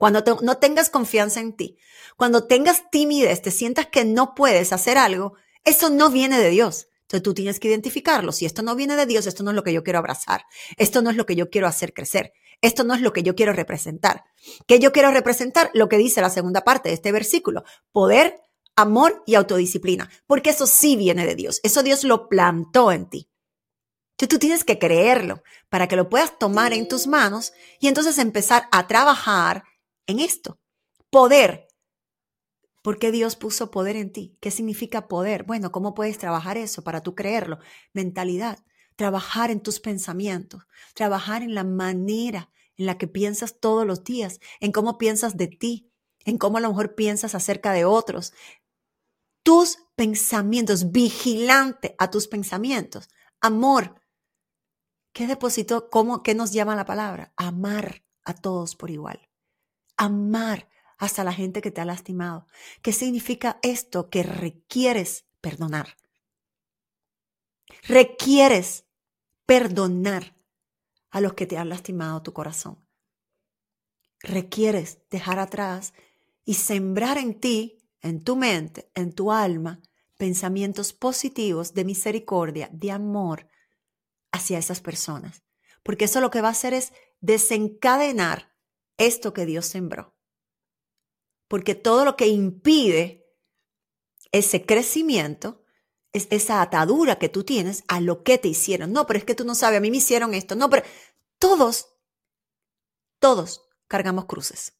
cuando 0.00 0.24
no 0.40 0.56
tengas 0.56 0.88
confianza 0.88 1.40
en 1.40 1.52
ti, 1.52 1.76
cuando 2.16 2.46
tengas 2.46 2.90
timidez, 2.90 3.42
te 3.42 3.50
sientas 3.50 3.88
que 3.88 4.06
no 4.06 4.34
puedes 4.34 4.72
hacer 4.72 4.96
algo, 4.96 5.34
eso 5.62 5.90
no 5.90 6.08
viene 6.08 6.38
de 6.38 6.48
Dios. 6.48 6.88
Entonces 7.02 7.22
tú 7.22 7.34
tienes 7.34 7.60
que 7.60 7.68
identificarlo. 7.68 8.32
Si 8.32 8.46
esto 8.46 8.62
no 8.62 8.74
viene 8.74 8.96
de 8.96 9.04
Dios, 9.04 9.26
esto 9.26 9.42
no 9.42 9.50
es 9.50 9.56
lo 9.56 9.62
que 9.62 9.74
yo 9.74 9.84
quiero 9.84 9.98
abrazar. 9.98 10.46
Esto 10.78 11.02
no 11.02 11.10
es 11.10 11.16
lo 11.16 11.26
que 11.26 11.36
yo 11.36 11.50
quiero 11.50 11.66
hacer 11.66 11.92
crecer. 11.92 12.32
Esto 12.62 12.82
no 12.82 12.94
es 12.94 13.02
lo 13.02 13.12
que 13.12 13.22
yo 13.22 13.34
quiero 13.34 13.52
representar. 13.52 14.24
¿Qué 14.66 14.78
yo 14.78 14.90
quiero 14.90 15.10
representar? 15.10 15.70
Lo 15.74 15.90
que 15.90 15.98
dice 15.98 16.22
la 16.22 16.30
segunda 16.30 16.62
parte 16.64 16.88
de 16.88 16.94
este 16.94 17.12
versículo. 17.12 17.64
Poder, 17.92 18.40
amor 18.76 19.22
y 19.26 19.34
autodisciplina. 19.34 20.08
Porque 20.26 20.48
eso 20.48 20.66
sí 20.66 20.96
viene 20.96 21.26
de 21.26 21.34
Dios. 21.34 21.60
Eso 21.62 21.82
Dios 21.82 22.04
lo 22.04 22.26
plantó 22.30 22.90
en 22.90 23.10
ti. 23.10 23.30
Entonces 24.12 24.28
tú 24.30 24.38
tienes 24.38 24.64
que 24.64 24.78
creerlo 24.78 25.42
para 25.68 25.88
que 25.88 25.96
lo 25.96 26.08
puedas 26.08 26.38
tomar 26.38 26.72
en 26.72 26.88
tus 26.88 27.06
manos 27.06 27.52
y 27.80 27.88
entonces 27.88 28.16
empezar 28.16 28.66
a 28.72 28.86
trabajar 28.86 29.64
en 30.06 30.20
esto. 30.20 30.58
Poder, 31.10 31.70
¿Por 32.82 32.98
qué 32.98 33.12
Dios 33.12 33.36
puso 33.36 33.70
poder 33.70 33.96
en 33.96 34.10
ti? 34.10 34.38
¿Qué 34.40 34.50
significa 34.50 35.06
poder? 35.06 35.44
Bueno, 35.44 35.70
¿cómo 35.70 35.92
puedes 35.92 36.16
trabajar 36.16 36.56
eso 36.56 36.82
para 36.82 37.02
tú 37.02 37.14
creerlo? 37.14 37.58
Mentalidad, 37.92 38.64
trabajar 38.96 39.50
en 39.50 39.60
tus 39.60 39.80
pensamientos, 39.80 40.62
trabajar 40.94 41.42
en 41.42 41.54
la 41.54 41.64
manera 41.64 42.50
en 42.76 42.86
la 42.86 42.96
que 42.96 43.06
piensas 43.06 43.60
todos 43.60 43.86
los 43.86 44.02
días, 44.04 44.40
en 44.60 44.72
cómo 44.72 44.96
piensas 44.96 45.36
de 45.36 45.48
ti, 45.48 45.92
en 46.24 46.38
cómo 46.38 46.56
a 46.56 46.60
lo 46.62 46.70
mejor 46.70 46.94
piensas 46.94 47.34
acerca 47.34 47.72
de 47.72 47.84
otros. 47.84 48.32
Tus 49.42 49.78
pensamientos, 49.94 50.90
vigilante 50.90 51.94
a 51.98 52.10
tus 52.10 52.28
pensamientos. 52.28 53.10
Amor. 53.42 54.00
¿Qué 55.12 55.26
depositó? 55.26 55.90
¿Cómo? 55.90 56.22
¿Qué 56.22 56.34
nos 56.34 56.52
llama 56.52 56.76
la 56.76 56.86
palabra? 56.86 57.34
Amar 57.36 58.04
a 58.24 58.32
todos 58.32 58.76
por 58.76 58.90
igual. 58.90 59.29
Amar 60.02 60.66
hasta 60.96 61.24
la 61.24 61.34
gente 61.34 61.60
que 61.60 61.70
te 61.70 61.82
ha 61.82 61.84
lastimado. 61.84 62.46
¿Qué 62.80 62.90
significa 62.90 63.58
esto? 63.62 64.08
Que 64.08 64.22
requieres 64.22 65.26
perdonar. 65.42 65.98
Requieres 67.82 68.86
perdonar 69.44 70.34
a 71.10 71.20
los 71.20 71.34
que 71.34 71.44
te 71.46 71.58
han 71.58 71.68
lastimado 71.68 72.22
tu 72.22 72.32
corazón. 72.32 72.82
Requieres 74.20 75.00
dejar 75.10 75.38
atrás 75.38 75.92
y 76.46 76.54
sembrar 76.54 77.18
en 77.18 77.38
ti, 77.38 77.86
en 78.00 78.24
tu 78.24 78.36
mente, 78.36 78.90
en 78.94 79.12
tu 79.12 79.32
alma, 79.32 79.82
pensamientos 80.16 80.94
positivos 80.94 81.74
de 81.74 81.84
misericordia, 81.84 82.70
de 82.72 82.90
amor 82.90 83.48
hacia 84.32 84.56
esas 84.56 84.80
personas. 84.80 85.42
Porque 85.82 86.06
eso 86.06 86.22
lo 86.22 86.30
que 86.30 86.40
va 86.40 86.48
a 86.48 86.52
hacer 86.52 86.72
es 86.72 86.94
desencadenar 87.20 88.49
esto 89.00 89.32
que 89.32 89.46
Dios 89.46 89.66
sembró 89.66 90.14
porque 91.50 91.74
todo 91.74 92.04
lo 92.04 92.16
que 92.16 92.28
impide 92.28 93.26
ese 94.30 94.64
crecimiento 94.64 95.64
es 96.12 96.28
esa 96.30 96.62
atadura 96.62 97.18
que 97.18 97.28
tú 97.28 97.42
tienes 97.42 97.82
a 97.88 98.00
lo 98.00 98.22
que 98.22 98.38
te 98.38 98.46
hicieron. 98.46 98.92
No, 98.92 99.04
pero 99.04 99.18
es 99.18 99.24
que 99.24 99.34
tú 99.34 99.44
no 99.44 99.56
sabes, 99.56 99.78
a 99.78 99.80
mí 99.80 99.90
me 99.90 99.96
hicieron 99.96 100.32
esto. 100.32 100.54
No, 100.54 100.70
pero 100.70 100.86
todos, 101.40 101.88
todos 103.18 103.68
cargamos 103.88 104.26
cruces. 104.26 104.74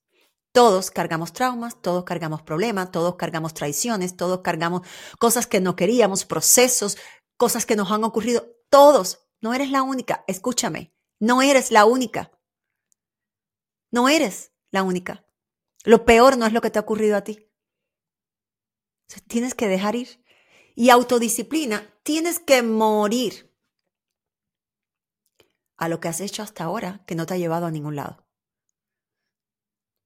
Todos 0.52 0.92
cargamos 0.92 1.32
traumas, 1.32 1.82
todos 1.82 2.04
cargamos 2.04 2.42
problemas, 2.42 2.92
todos 2.92 3.16
cargamos 3.16 3.52
traiciones, 3.52 4.16
todos 4.16 4.40
cargamos 4.42 4.82
cosas 5.18 5.48
que 5.48 5.60
no 5.60 5.74
queríamos, 5.74 6.24
procesos, 6.24 6.96
cosas 7.36 7.66
que 7.66 7.74
nos 7.74 7.90
han 7.90 8.04
ocurrido. 8.04 8.46
Todos. 8.68 9.26
No 9.40 9.54
eres 9.54 9.72
la 9.72 9.82
única. 9.82 10.24
Escúchame. 10.28 10.94
No 11.18 11.42
eres 11.42 11.72
la 11.72 11.84
única. 11.84 12.30
No 13.90 14.08
eres 14.08 14.52
la 14.70 14.82
única. 14.82 15.24
Lo 15.84 16.04
peor 16.04 16.36
no 16.36 16.46
es 16.46 16.52
lo 16.52 16.60
que 16.60 16.70
te 16.70 16.78
ha 16.78 16.82
ocurrido 16.82 17.16
a 17.16 17.24
ti. 17.24 17.46
tienes 19.26 19.54
que 19.54 19.68
dejar 19.68 19.96
ir. 19.96 20.24
Y 20.76 20.90
autodisciplina, 20.90 21.92
tienes 22.02 22.38
que 22.38 22.62
morir 22.62 23.50
a 25.76 25.88
lo 25.88 25.98
que 25.98 26.08
has 26.08 26.20
hecho 26.20 26.42
hasta 26.42 26.64
ahora 26.64 27.02
que 27.06 27.14
no 27.14 27.26
te 27.26 27.34
ha 27.34 27.38
llevado 27.38 27.66
a 27.66 27.70
ningún 27.70 27.96
lado. 27.96 28.26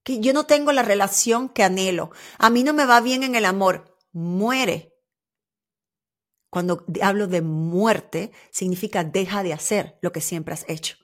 Que 0.04 0.20
yo 0.20 0.32
no 0.32 0.46
tengo 0.46 0.72
la 0.72 0.82
relación 0.82 1.48
que 1.48 1.62
anhelo. 1.62 2.10
A 2.38 2.50
mí 2.50 2.62
no 2.62 2.72
me 2.72 2.86
va 2.86 3.00
bien 3.00 3.22
en 3.22 3.34
el 3.34 3.44
amor. 3.44 3.98
Muere. 4.12 4.94
Cuando 6.48 6.84
hablo 7.02 7.26
de 7.26 7.42
muerte, 7.42 8.30
significa 8.50 9.02
deja 9.02 9.42
de 9.42 9.52
hacer 9.52 9.98
lo 10.00 10.12
que 10.12 10.20
siempre 10.20 10.54
has 10.54 10.64
hecho. 10.68 10.96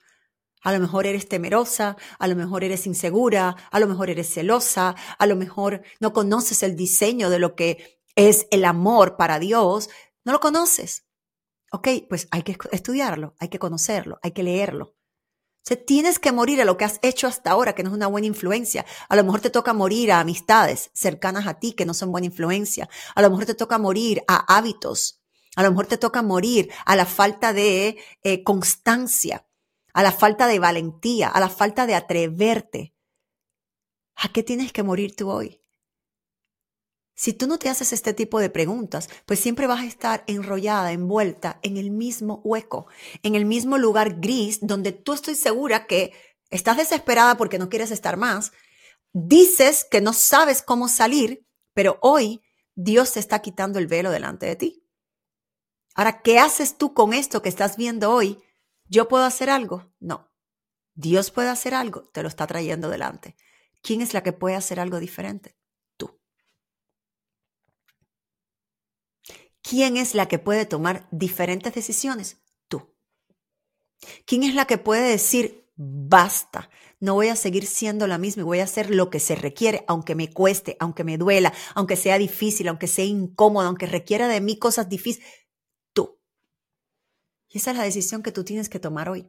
A 0.62 0.72
lo 0.72 0.80
mejor 0.80 1.06
eres 1.06 1.28
temerosa, 1.28 1.96
a 2.18 2.28
lo 2.28 2.36
mejor 2.36 2.64
eres 2.64 2.86
insegura, 2.86 3.56
a 3.70 3.80
lo 3.80 3.86
mejor 3.86 4.10
eres 4.10 4.32
celosa, 4.32 4.94
a 5.18 5.26
lo 5.26 5.36
mejor 5.36 5.82
no 6.00 6.12
conoces 6.12 6.62
el 6.62 6.76
diseño 6.76 7.30
de 7.30 7.38
lo 7.38 7.54
que 7.54 8.00
es 8.14 8.46
el 8.50 8.64
amor 8.64 9.16
para 9.16 9.38
Dios, 9.38 9.88
no 10.24 10.32
lo 10.32 10.40
conoces. 10.40 11.06
Ok, 11.72 11.88
pues 12.08 12.28
hay 12.30 12.42
que 12.42 12.58
estudiarlo, 12.72 13.34
hay 13.38 13.48
que 13.48 13.58
conocerlo, 13.58 14.18
hay 14.22 14.32
que 14.32 14.42
leerlo. 14.42 14.96
O 15.70 15.76
tienes 15.76 16.18
que 16.18 16.32
morir 16.32 16.60
a 16.60 16.64
lo 16.64 16.76
que 16.76 16.84
has 16.84 16.98
hecho 17.02 17.26
hasta 17.26 17.52
ahora, 17.52 17.74
que 17.74 17.82
no 17.82 17.90
es 17.90 17.94
una 17.94 18.08
buena 18.08 18.26
influencia. 18.26 18.84
A 19.08 19.14
lo 19.14 19.22
mejor 19.22 19.40
te 19.40 19.50
toca 19.50 19.72
morir 19.72 20.10
a 20.10 20.20
amistades 20.20 20.90
cercanas 20.94 21.46
a 21.46 21.60
ti 21.60 21.74
que 21.74 21.86
no 21.86 21.94
son 21.94 22.10
buena 22.10 22.26
influencia. 22.26 22.88
A 23.14 23.22
lo 23.22 23.30
mejor 23.30 23.46
te 23.46 23.54
toca 23.54 23.78
morir 23.78 24.22
a 24.26 24.56
hábitos. 24.56 25.22
A 25.54 25.62
lo 25.62 25.70
mejor 25.70 25.86
te 25.86 25.98
toca 25.98 26.22
morir 26.22 26.70
a 26.86 26.96
la 26.96 27.06
falta 27.06 27.52
de 27.52 27.98
eh, 28.22 28.42
constancia 28.42 29.46
a 29.92 30.02
la 30.02 30.12
falta 30.12 30.46
de 30.46 30.58
valentía, 30.58 31.28
a 31.28 31.40
la 31.40 31.48
falta 31.48 31.86
de 31.86 31.94
atreverte. 31.94 32.94
¿A 34.16 34.32
qué 34.32 34.42
tienes 34.42 34.72
que 34.72 34.82
morir 34.82 35.16
tú 35.16 35.30
hoy? 35.30 35.60
Si 37.14 37.34
tú 37.34 37.46
no 37.46 37.58
te 37.58 37.68
haces 37.68 37.92
este 37.92 38.14
tipo 38.14 38.40
de 38.40 38.48
preguntas, 38.48 39.10
pues 39.26 39.40
siempre 39.40 39.66
vas 39.66 39.80
a 39.80 39.86
estar 39.86 40.24
enrollada, 40.26 40.92
envuelta 40.92 41.60
en 41.62 41.76
el 41.76 41.90
mismo 41.90 42.40
hueco, 42.44 42.86
en 43.22 43.34
el 43.34 43.44
mismo 43.44 43.76
lugar 43.76 44.20
gris 44.20 44.58
donde 44.62 44.92
tú 44.92 45.12
estoy 45.12 45.34
segura 45.34 45.86
que 45.86 46.14
estás 46.48 46.78
desesperada 46.78 47.36
porque 47.36 47.58
no 47.58 47.68
quieres 47.68 47.90
estar 47.90 48.16
más, 48.16 48.52
dices 49.12 49.86
que 49.90 50.00
no 50.00 50.14
sabes 50.14 50.62
cómo 50.62 50.88
salir, 50.88 51.46
pero 51.74 51.98
hoy 52.00 52.40
Dios 52.74 53.12
te 53.12 53.20
está 53.20 53.40
quitando 53.40 53.78
el 53.78 53.86
velo 53.86 54.10
delante 54.10 54.46
de 54.46 54.56
ti. 54.56 54.86
Ahora, 55.94 56.22
¿qué 56.22 56.38
haces 56.38 56.78
tú 56.78 56.94
con 56.94 57.12
esto 57.12 57.42
que 57.42 57.48
estás 57.48 57.76
viendo 57.76 58.12
hoy 58.12 58.42
¿Yo 58.90 59.06
puedo 59.06 59.24
hacer 59.24 59.50
algo? 59.50 59.92
No. 60.00 60.28
Dios 60.94 61.30
puede 61.30 61.48
hacer 61.48 61.74
algo, 61.74 62.08
te 62.12 62.22
lo 62.22 62.28
está 62.28 62.48
trayendo 62.48 62.90
delante. 62.90 63.36
¿Quién 63.82 64.00
es 64.00 64.14
la 64.14 64.22
que 64.24 64.32
puede 64.32 64.56
hacer 64.56 64.80
algo 64.80 64.98
diferente? 64.98 65.56
Tú. 65.96 66.20
¿Quién 69.62 69.96
es 69.96 70.14
la 70.16 70.26
que 70.26 70.40
puede 70.40 70.66
tomar 70.66 71.06
diferentes 71.12 71.72
decisiones? 71.72 72.42
Tú. 72.66 72.92
¿Quién 74.26 74.42
es 74.42 74.54
la 74.54 74.66
que 74.66 74.76
puede 74.76 75.08
decir, 75.08 75.70
basta, 75.76 76.68
no 76.98 77.14
voy 77.14 77.28
a 77.28 77.36
seguir 77.36 77.66
siendo 77.66 78.08
la 78.08 78.18
misma 78.18 78.42
y 78.42 78.44
voy 78.44 78.58
a 78.58 78.64
hacer 78.64 78.90
lo 78.90 79.08
que 79.08 79.20
se 79.20 79.36
requiere, 79.36 79.84
aunque 79.86 80.16
me 80.16 80.32
cueste, 80.32 80.76
aunque 80.80 81.04
me 81.04 81.16
duela, 81.16 81.52
aunque 81.76 81.96
sea 81.96 82.18
difícil, 82.18 82.66
aunque 82.66 82.88
sea 82.88 83.04
incómodo, 83.04 83.68
aunque 83.68 83.86
requiera 83.86 84.26
de 84.26 84.40
mí 84.40 84.58
cosas 84.58 84.88
difíciles? 84.88 85.26
Y 87.50 87.58
esa 87.58 87.72
es 87.72 87.76
la 87.76 87.82
decisión 87.82 88.22
que 88.22 88.32
tú 88.32 88.44
tienes 88.44 88.68
que 88.68 88.78
tomar 88.78 89.08
hoy. 89.08 89.28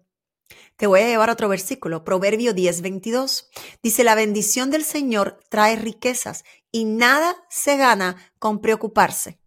Te 0.76 0.88
voy 0.88 1.02
a 1.02 1.08
llevar 1.08 1.30
a 1.30 1.34
otro 1.34 1.50
versículo, 1.50 2.04
Proverbio 2.04 2.54
10, 2.54 2.82
22. 2.82 3.50
Dice, 3.82 4.04
la 4.04 4.16
bendición 4.16 4.70
del 4.70 4.84
Señor 4.84 5.40
trae 5.50 5.76
riquezas 5.76 6.44
y 6.72 6.86
nada 6.86 7.36
se 7.50 7.78
gana 7.78 8.18
con 8.38 8.62
preocuparse. 8.62 9.40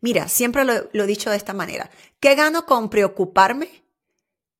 Mira, 0.00 0.28
siempre 0.28 0.64
lo, 0.64 0.88
lo 0.92 1.04
he 1.04 1.06
dicho 1.06 1.30
de 1.30 1.36
esta 1.36 1.54
manera. 1.54 1.90
¿Qué 2.20 2.34
gano 2.34 2.66
con 2.66 2.88
preocuparme? 2.88 3.84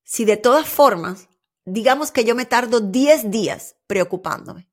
Si 0.03 0.25
de 0.25 0.37
todas 0.37 0.69
formas, 0.69 1.29
digamos 1.65 2.11
que 2.11 2.25
yo 2.25 2.35
me 2.35 2.47
tardo 2.47 2.81
10 2.81 3.31
días 3.31 3.77
preocupándome 3.87 4.69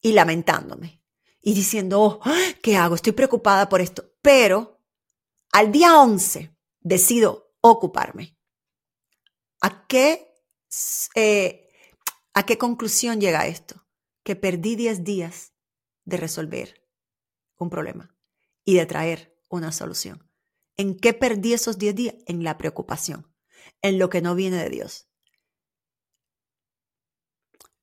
y 0.00 0.12
lamentándome 0.12 1.02
y 1.40 1.54
diciendo, 1.54 2.00
oh, 2.00 2.20
¿qué 2.62 2.76
hago? 2.76 2.94
Estoy 2.94 3.12
preocupada 3.12 3.68
por 3.68 3.80
esto. 3.80 4.12
Pero 4.22 4.77
al 5.52 5.72
día 5.72 6.00
11 6.00 6.54
decido 6.80 7.54
ocuparme. 7.60 8.36
¿A 9.60 9.86
qué, 9.86 10.34
eh, 11.14 11.68
¿A 12.34 12.46
qué 12.46 12.58
conclusión 12.58 13.20
llega 13.20 13.46
esto? 13.46 13.86
Que 14.22 14.36
perdí 14.36 14.76
10 14.76 15.04
días 15.04 15.52
de 16.04 16.16
resolver 16.16 16.86
un 17.58 17.70
problema 17.70 18.14
y 18.64 18.74
de 18.74 18.86
traer 18.86 19.36
una 19.48 19.72
solución. 19.72 20.30
¿En 20.76 20.96
qué 20.96 21.12
perdí 21.12 21.54
esos 21.54 21.78
10 21.78 21.94
días? 21.94 22.14
En 22.26 22.44
la 22.44 22.56
preocupación, 22.56 23.34
en 23.82 23.98
lo 23.98 24.08
que 24.08 24.22
no 24.22 24.34
viene 24.34 24.62
de 24.62 24.70
Dios. 24.70 25.08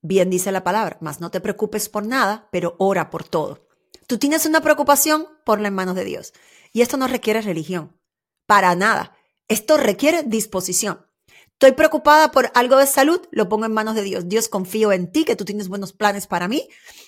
Bien 0.01 0.29
dice 0.29 0.51
la 0.51 0.63
palabra, 0.63 0.97
mas 1.01 1.19
no 1.19 1.31
te 1.31 1.41
preocupes 1.41 1.89
por 1.89 2.05
nada, 2.05 2.47
pero 2.51 2.75
ora 2.77 3.09
por 3.09 3.23
todo. 3.27 3.67
Tú 4.07 4.19
tienes 4.19 4.45
una 4.45 4.61
preocupación, 4.61 5.27
ponla 5.43 5.67
en 5.67 5.73
manos 5.73 5.95
de 5.95 6.05
Dios. 6.05 6.31
Y 6.75 6.81
esto 6.81 6.97
no 6.97 7.07
requiere 7.07 7.39
religión, 7.39 7.97
para 8.45 8.75
nada. 8.75 9.15
Esto 9.47 9.77
requiere 9.77 10.23
disposición. 10.23 11.07
Estoy 11.53 11.71
preocupada 11.71 12.31
por 12.31 12.51
algo 12.53 12.75
de 12.75 12.85
salud, 12.85 13.21
lo 13.31 13.47
pongo 13.47 13.63
en 13.63 13.71
manos 13.71 13.95
de 13.95 14.01
Dios. 14.01 14.27
Dios 14.27 14.49
confío 14.49 14.91
en 14.91 15.09
ti, 15.09 15.23
que 15.23 15.37
tú 15.37 15.45
tienes 15.45 15.69
buenos 15.69 15.93
planes 15.93 16.27
para 16.27 16.49
mí 16.49 16.67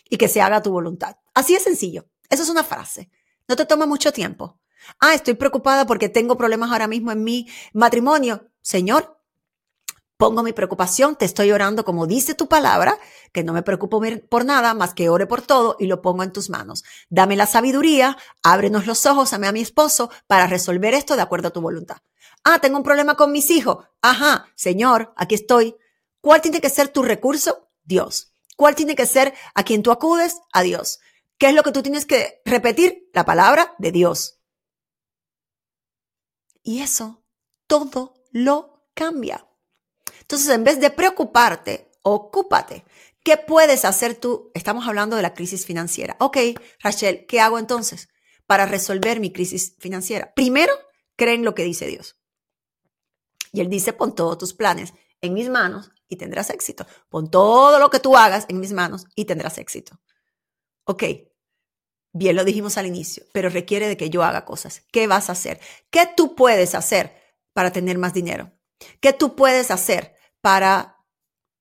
y 0.10 0.16
que 0.16 0.30
se 0.30 0.40
haga 0.40 0.62
tu 0.62 0.72
voluntad. 0.72 1.18
Así 1.34 1.54
de 1.54 1.60
sencillo. 1.60 2.08
Eso 2.30 2.44
es 2.44 2.50
una 2.50 2.64
frase. 2.64 3.12
No 3.50 3.58
te 3.58 3.66
toma 3.66 3.86
mucho 3.86 4.14
tiempo. 4.14 4.58
Ah, 5.02 5.14
estoy 5.14 5.34
preocupada 5.34 5.86
porque 5.86 6.08
tengo 6.08 6.38
problemas 6.38 6.72
ahora 6.72 6.88
mismo 6.88 7.12
en 7.12 7.26
mi 7.26 7.50
matrimonio. 7.74 8.50
Señor, 8.62 9.17
Pongo 10.18 10.42
mi 10.42 10.52
preocupación, 10.52 11.16
te 11.16 11.26
estoy 11.26 11.52
orando 11.52 11.86
como 11.86 12.08
dice 12.08 12.34
tu 12.34 12.48
palabra, 12.48 12.98
que 13.32 13.44
no 13.44 13.54
me 13.54 13.62
preocupo 13.62 14.02
por 14.30 14.46
nada 14.46 14.74
más 14.74 14.96
que 14.96 15.10
ore 15.10 15.28
por 15.28 15.44
todo 15.44 15.76
y 15.80 15.86
lo 15.86 16.02
pongo 16.02 16.24
en 16.24 16.34
tus 16.34 16.50
manos. 16.50 16.84
Dame 17.10 17.36
la 17.36 17.46
sabiduría, 17.46 18.18
ábrenos 18.42 18.88
los 18.88 19.06
ojos, 19.06 19.34
a 19.34 19.38
mi 19.38 19.62
esposo 19.62 20.10
para 20.26 20.48
resolver 20.48 20.96
esto 20.96 21.16
de 21.16 21.22
acuerdo 21.22 21.50
a 21.50 21.52
tu 21.52 21.62
voluntad. 21.62 21.98
Ah, 22.44 22.60
tengo 22.60 22.78
un 22.78 22.84
problema 22.84 23.16
con 23.16 23.32
mis 23.32 23.52
hijos. 23.52 23.86
Ajá, 24.02 24.48
Señor, 24.56 25.14
aquí 25.18 25.36
estoy. 25.36 25.76
¿Cuál 26.20 26.42
tiene 26.42 26.62
que 26.62 26.70
ser 26.72 26.88
tu 26.88 27.04
recurso? 27.04 27.70
Dios. 27.84 28.34
¿Cuál 28.56 28.74
tiene 28.74 28.96
que 28.96 29.06
ser 29.06 29.36
a 29.54 29.64
quien 29.64 29.84
tú 29.84 29.92
acudes? 29.92 30.40
A 30.52 30.64
Dios. 30.64 31.00
¿Qué 31.38 31.50
es 31.50 31.54
lo 31.54 31.62
que 31.62 31.72
tú 31.72 31.84
tienes 31.84 32.08
que 32.08 32.42
repetir? 32.44 33.10
La 33.14 33.24
palabra 33.24 33.76
de 33.78 33.92
Dios. 33.92 34.40
Y 36.64 36.82
eso 36.82 37.24
todo 37.68 38.16
lo 38.32 38.90
cambia. 38.96 39.47
Entonces, 40.28 40.50
en 40.50 40.66
vez 40.66 40.82
de 40.82 40.90
preocuparte, 40.90 41.90
ocúpate. 42.02 42.84
¿Qué 43.24 43.38
puedes 43.38 43.86
hacer 43.86 44.14
tú? 44.16 44.52
Estamos 44.54 44.86
hablando 44.86 45.16
de 45.16 45.22
la 45.22 45.34
crisis 45.34 45.66
financiera. 45.66 46.18
Ok, 46.20 46.38
Rachel, 46.82 47.26
¿qué 47.28 47.40
hago 47.40 47.60
entonces 47.60 48.10
para 48.46 48.66
resolver 48.66 49.22
mi 49.22 49.32
crisis 49.32 49.76
financiera? 49.80 50.34
Primero, 50.34 50.74
creen 51.16 51.46
lo 51.46 51.56
que 51.56 51.64
dice 51.64 51.88
Dios. 51.88 52.20
Y 53.54 53.62
Él 53.62 53.70
dice, 53.70 53.94
pon 53.94 54.16
todos 54.16 54.38
tus 54.38 54.54
planes 54.54 54.94
en 55.22 55.34
mis 55.34 55.48
manos 55.48 55.92
y 56.10 56.18
tendrás 56.18 56.50
éxito. 56.50 56.86
Pon 57.08 57.32
todo 57.32 57.80
lo 57.80 57.90
que 57.90 58.02
tú 58.02 58.18
hagas 58.18 58.46
en 58.50 58.60
mis 58.60 58.74
manos 58.74 59.06
y 59.16 59.24
tendrás 59.24 59.58
éxito. 59.58 59.98
Ok, 60.84 61.04
bien 62.12 62.36
lo 62.36 62.44
dijimos 62.44 62.78
al 62.78 62.86
inicio, 62.86 63.24
pero 63.32 63.48
requiere 63.48 63.88
de 63.88 63.96
que 63.96 64.10
yo 64.10 64.24
haga 64.24 64.44
cosas. 64.44 64.84
¿Qué 64.92 65.08
vas 65.08 65.30
a 65.30 65.34
hacer? 65.34 65.62
¿Qué 65.90 66.06
tú 66.18 66.36
puedes 66.36 66.76
hacer 66.76 67.16
para 67.54 67.72
tener 67.72 67.98
más 67.98 68.14
dinero? 68.14 68.52
¿Qué 69.00 69.14
tú 69.14 69.36
puedes 69.36 69.72
hacer 69.72 70.17
para 70.48 71.04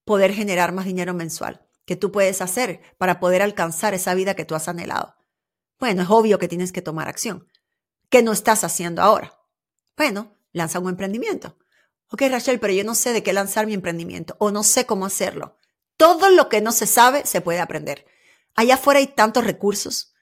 poder 0.04 0.32
generar 0.32 0.70
más 0.70 0.84
dinero 0.84 1.12
mensual? 1.12 1.66
¿Qué 1.86 1.96
tú 1.96 2.12
puedes 2.12 2.40
hacer 2.40 2.82
para 2.98 3.18
poder 3.18 3.42
alcanzar 3.42 3.94
esa 3.94 4.14
vida 4.14 4.34
que 4.36 4.44
tú 4.44 4.54
has 4.54 4.68
anhelado? 4.68 5.16
Bueno, 5.80 6.02
es 6.04 6.08
obvio 6.08 6.38
que 6.38 6.46
tienes 6.46 6.70
que 6.70 6.82
tomar 6.82 7.08
acción. 7.08 7.48
¿Qué 8.10 8.22
no 8.22 8.30
estás 8.30 8.62
haciendo 8.62 9.02
ahora? 9.02 9.40
Bueno, 9.96 10.38
lanza 10.52 10.78
un 10.78 10.88
emprendimiento. 10.88 11.58
Ok, 12.12 12.22
Rachel, 12.30 12.60
pero 12.60 12.74
yo 12.74 12.84
no 12.84 12.94
sé 12.94 13.12
de 13.12 13.24
qué 13.24 13.32
lanzar 13.32 13.66
mi 13.66 13.74
emprendimiento 13.74 14.36
o 14.38 14.52
no 14.52 14.62
sé 14.62 14.86
cómo 14.86 15.04
hacerlo. 15.04 15.58
Todo 15.96 16.30
lo 16.30 16.48
que 16.48 16.60
no 16.60 16.70
se 16.70 16.86
sabe 16.86 17.26
se 17.26 17.40
puede 17.40 17.58
aprender. 17.58 18.06
Allá 18.54 18.74
afuera 18.74 19.00
hay 19.00 19.08
tantos 19.08 19.44
recursos. 19.44 20.14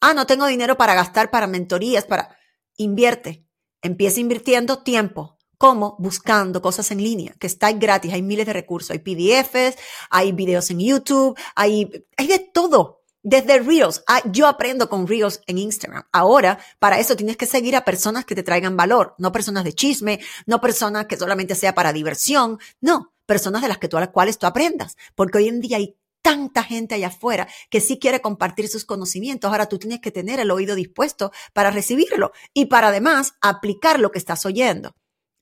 Ah, 0.00 0.14
no 0.14 0.26
tengo 0.26 0.46
dinero 0.46 0.78
para 0.78 0.94
gastar 0.94 1.30
para 1.30 1.46
mentorías, 1.46 2.06
para... 2.06 2.38
Invierte. 2.78 3.46
Empieza 3.82 4.20
invirtiendo 4.20 4.82
tiempo. 4.82 5.35
¿Cómo? 5.58 5.96
Buscando 5.98 6.60
cosas 6.60 6.90
en 6.90 7.02
línea, 7.02 7.34
que 7.38 7.46
está 7.46 7.72
gratis, 7.72 8.12
hay 8.12 8.22
miles 8.22 8.46
de 8.46 8.52
recursos, 8.52 8.90
hay 8.90 8.98
PDFs, 8.98 9.78
hay 10.10 10.32
videos 10.32 10.70
en 10.70 10.80
YouTube, 10.80 11.38
hay, 11.54 12.06
hay 12.16 12.26
de 12.26 12.38
todo. 12.38 13.02
Desde 13.22 13.58
Reels, 13.58 14.04
ah, 14.06 14.22
yo 14.30 14.46
aprendo 14.46 14.88
con 14.88 15.08
Reels 15.08 15.40
en 15.46 15.58
Instagram. 15.58 16.04
Ahora, 16.12 16.60
para 16.78 17.00
eso 17.00 17.16
tienes 17.16 17.36
que 17.36 17.46
seguir 17.46 17.74
a 17.74 17.84
personas 17.84 18.24
que 18.24 18.36
te 18.36 18.44
traigan 18.44 18.76
valor, 18.76 19.14
no 19.18 19.32
personas 19.32 19.64
de 19.64 19.72
chisme, 19.72 20.20
no 20.46 20.60
personas 20.60 21.06
que 21.06 21.16
solamente 21.16 21.56
sea 21.56 21.74
para 21.74 21.92
diversión, 21.92 22.58
no, 22.80 23.14
personas 23.26 23.62
de 23.62 23.68
las 23.68 23.78
que 23.78 23.88
tú, 23.88 23.96
a 23.96 24.00
las 24.00 24.10
cuales 24.10 24.38
tú 24.38 24.46
aprendas, 24.46 24.96
porque 25.16 25.38
hoy 25.38 25.48
en 25.48 25.60
día 25.60 25.78
hay 25.78 25.96
tanta 26.22 26.62
gente 26.62 26.94
allá 26.94 27.08
afuera 27.08 27.48
que 27.70 27.80
sí 27.80 27.98
quiere 27.98 28.20
compartir 28.20 28.68
sus 28.68 28.84
conocimientos. 28.84 29.50
Ahora 29.50 29.68
tú 29.68 29.78
tienes 29.78 30.00
que 30.00 30.10
tener 30.10 30.38
el 30.38 30.50
oído 30.50 30.74
dispuesto 30.74 31.32
para 31.52 31.70
recibirlo 31.70 32.32
y 32.52 32.66
para 32.66 32.88
además 32.88 33.34
aplicar 33.40 34.00
lo 34.00 34.10
que 34.10 34.18
estás 34.18 34.44
oyendo. 34.44 34.94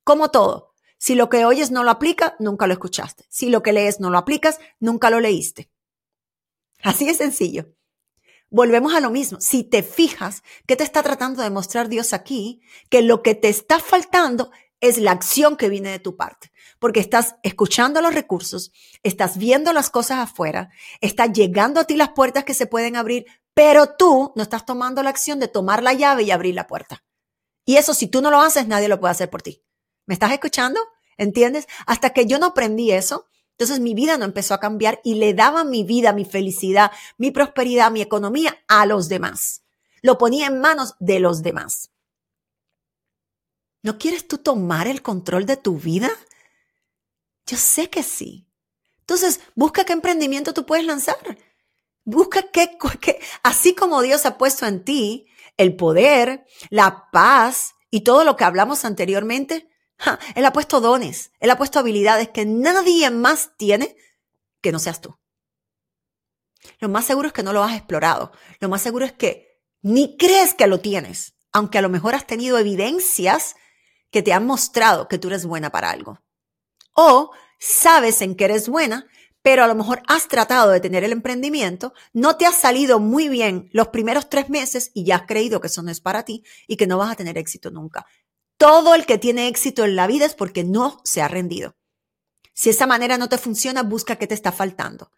Como 0.04 0.30
todo, 0.30 0.74
si 0.98 1.14
lo 1.14 1.28
que 1.28 1.44
oyes 1.44 1.70
no 1.70 1.84
lo 1.84 1.90
aplica, 1.90 2.36
nunca 2.38 2.66
lo 2.66 2.72
escuchaste. 2.74 3.26
Si 3.28 3.48
lo 3.48 3.62
que 3.62 3.72
lees 3.72 4.00
no 4.00 4.10
lo 4.10 4.18
aplicas, 4.18 4.58
nunca 4.80 5.10
lo 5.10 5.20
leíste. 5.20 5.70
Así 6.82 7.06
de 7.06 7.14
sencillo. 7.14 7.74
Volvemos 8.50 8.94
a 8.94 9.00
lo 9.00 9.10
mismo. 9.10 9.40
Si 9.40 9.64
te 9.64 9.82
fijas, 9.82 10.42
¿qué 10.66 10.76
te 10.76 10.84
está 10.84 11.02
tratando 11.02 11.42
de 11.42 11.50
mostrar 11.50 11.88
Dios 11.88 12.12
aquí? 12.12 12.60
Que 12.90 13.02
lo 13.02 13.22
que 13.22 13.34
te 13.34 13.48
está 13.48 13.80
faltando 13.80 14.50
es 14.80 14.98
la 14.98 15.12
acción 15.12 15.56
que 15.56 15.70
viene 15.70 15.90
de 15.90 15.98
tu 15.98 16.16
parte. 16.16 16.52
Porque 16.78 17.00
estás 17.00 17.36
escuchando 17.42 18.02
los 18.02 18.14
recursos, 18.14 18.70
estás 19.02 19.38
viendo 19.38 19.72
las 19.72 19.90
cosas 19.90 20.18
afuera, 20.18 20.70
está 21.00 21.26
llegando 21.26 21.80
a 21.80 21.84
ti 21.84 21.96
las 21.96 22.10
puertas 22.10 22.44
que 22.44 22.52
se 22.52 22.66
pueden 22.66 22.96
abrir, 22.96 23.24
pero 23.54 23.96
tú 23.96 24.32
no 24.36 24.42
estás 24.42 24.66
tomando 24.66 25.02
la 25.02 25.10
acción 25.10 25.40
de 25.40 25.48
tomar 25.48 25.82
la 25.82 25.94
llave 25.94 26.24
y 26.24 26.30
abrir 26.30 26.54
la 26.54 26.66
puerta. 26.66 27.02
Y 27.64 27.76
eso, 27.76 27.94
si 27.94 28.08
tú 28.08 28.20
no 28.20 28.30
lo 28.30 28.40
haces, 28.40 28.66
nadie 28.68 28.88
lo 28.88 29.00
puede 29.00 29.12
hacer 29.12 29.30
por 29.30 29.40
ti. 29.40 29.63
¿Me 30.06 30.14
estás 30.14 30.32
escuchando? 30.32 30.80
¿Entiendes? 31.16 31.66
Hasta 31.86 32.10
que 32.10 32.26
yo 32.26 32.38
no 32.38 32.46
aprendí 32.46 32.90
eso, 32.90 33.28
entonces 33.52 33.80
mi 33.80 33.94
vida 33.94 34.18
no 34.18 34.24
empezó 34.24 34.54
a 34.54 34.60
cambiar 34.60 35.00
y 35.04 35.14
le 35.14 35.32
daba 35.32 35.62
mi 35.64 35.84
vida, 35.84 36.12
mi 36.12 36.24
felicidad, 36.24 36.90
mi 37.18 37.30
prosperidad, 37.30 37.90
mi 37.90 38.02
economía 38.02 38.58
a 38.66 38.84
los 38.84 39.08
demás. 39.08 39.62
Lo 40.02 40.18
ponía 40.18 40.48
en 40.48 40.60
manos 40.60 40.96
de 40.98 41.20
los 41.20 41.42
demás. 41.42 41.90
¿No 43.82 43.98
quieres 43.98 44.26
tú 44.26 44.38
tomar 44.38 44.88
el 44.88 45.02
control 45.02 45.46
de 45.46 45.56
tu 45.56 45.76
vida? 45.78 46.10
Yo 47.46 47.56
sé 47.56 47.90
que 47.90 48.02
sí. 48.02 48.48
Entonces, 49.00 49.40
busca 49.54 49.84
qué 49.84 49.92
emprendimiento 49.92 50.54
tú 50.54 50.66
puedes 50.66 50.86
lanzar. 50.86 51.38
Busca 52.04 52.50
qué, 52.50 52.76
así 53.42 53.74
como 53.74 54.02
Dios 54.02 54.26
ha 54.26 54.36
puesto 54.36 54.66
en 54.66 54.84
ti 54.84 55.26
el 55.56 55.76
poder, 55.76 56.46
la 56.70 57.08
paz 57.12 57.74
y 57.90 58.00
todo 58.00 58.24
lo 58.24 58.36
que 58.36 58.44
hablamos 58.44 58.84
anteriormente, 58.84 59.68
él 60.34 60.44
ha 60.44 60.52
puesto 60.52 60.80
dones, 60.80 61.32
Él 61.40 61.50
ha 61.50 61.58
puesto 61.58 61.78
habilidades 61.78 62.28
que 62.28 62.44
nadie 62.44 63.10
más 63.10 63.52
tiene 63.56 63.96
que 64.60 64.72
no 64.72 64.78
seas 64.78 65.00
tú. 65.00 65.16
Lo 66.80 66.88
más 66.88 67.04
seguro 67.04 67.28
es 67.28 67.34
que 67.34 67.42
no 67.42 67.52
lo 67.52 67.62
has 67.62 67.76
explorado. 67.76 68.32
Lo 68.60 68.68
más 68.68 68.82
seguro 68.82 69.04
es 69.04 69.12
que 69.12 69.60
ni 69.82 70.16
crees 70.16 70.54
que 70.54 70.66
lo 70.66 70.80
tienes, 70.80 71.34
aunque 71.52 71.78
a 71.78 71.82
lo 71.82 71.90
mejor 71.90 72.14
has 72.14 72.26
tenido 72.26 72.58
evidencias 72.58 73.56
que 74.10 74.22
te 74.22 74.32
han 74.32 74.46
mostrado 74.46 75.08
que 75.08 75.18
tú 75.18 75.28
eres 75.28 75.44
buena 75.44 75.70
para 75.70 75.90
algo. 75.90 76.20
O 76.94 77.32
sabes 77.58 78.22
en 78.22 78.34
que 78.34 78.46
eres 78.46 78.68
buena, 78.68 79.06
pero 79.42 79.62
a 79.62 79.66
lo 79.66 79.74
mejor 79.74 80.02
has 80.06 80.26
tratado 80.28 80.70
de 80.70 80.80
tener 80.80 81.04
el 81.04 81.12
emprendimiento, 81.12 81.92
no 82.14 82.36
te 82.36 82.46
ha 82.46 82.52
salido 82.52 82.98
muy 82.98 83.28
bien 83.28 83.68
los 83.72 83.88
primeros 83.88 84.30
tres 84.30 84.48
meses 84.48 84.90
y 84.94 85.04
ya 85.04 85.16
has 85.16 85.26
creído 85.26 85.60
que 85.60 85.66
eso 85.66 85.82
no 85.82 85.90
es 85.90 86.00
para 86.00 86.24
ti 86.24 86.42
y 86.66 86.76
que 86.76 86.86
no 86.86 86.96
vas 86.96 87.12
a 87.12 87.16
tener 87.16 87.36
éxito 87.36 87.70
nunca. 87.70 88.06
Todo 88.56 88.94
el 88.94 89.06
que 89.06 89.18
tiene 89.18 89.48
éxito 89.48 89.84
en 89.84 89.96
la 89.96 90.06
vida 90.06 90.26
es 90.26 90.34
porque 90.34 90.64
no 90.64 91.00
se 91.04 91.22
ha 91.22 91.28
rendido. 91.28 91.76
Si 92.54 92.70
esa 92.70 92.86
manera 92.86 93.18
no 93.18 93.28
te 93.28 93.38
funciona, 93.38 93.82
busca 93.82 94.16
qué 94.16 94.26
te 94.26 94.34
está 94.34 94.52
faltando. 94.52 95.10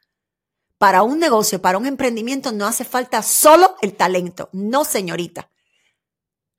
Para 0.78 1.02
un 1.02 1.18
negocio, 1.18 1.60
para 1.60 1.78
un 1.78 1.86
emprendimiento, 1.86 2.52
no 2.52 2.66
hace 2.66 2.84
falta 2.84 3.22
solo 3.22 3.76
el 3.82 3.94
talento. 3.94 4.48
No, 4.52 4.84
señorita. 4.84 5.50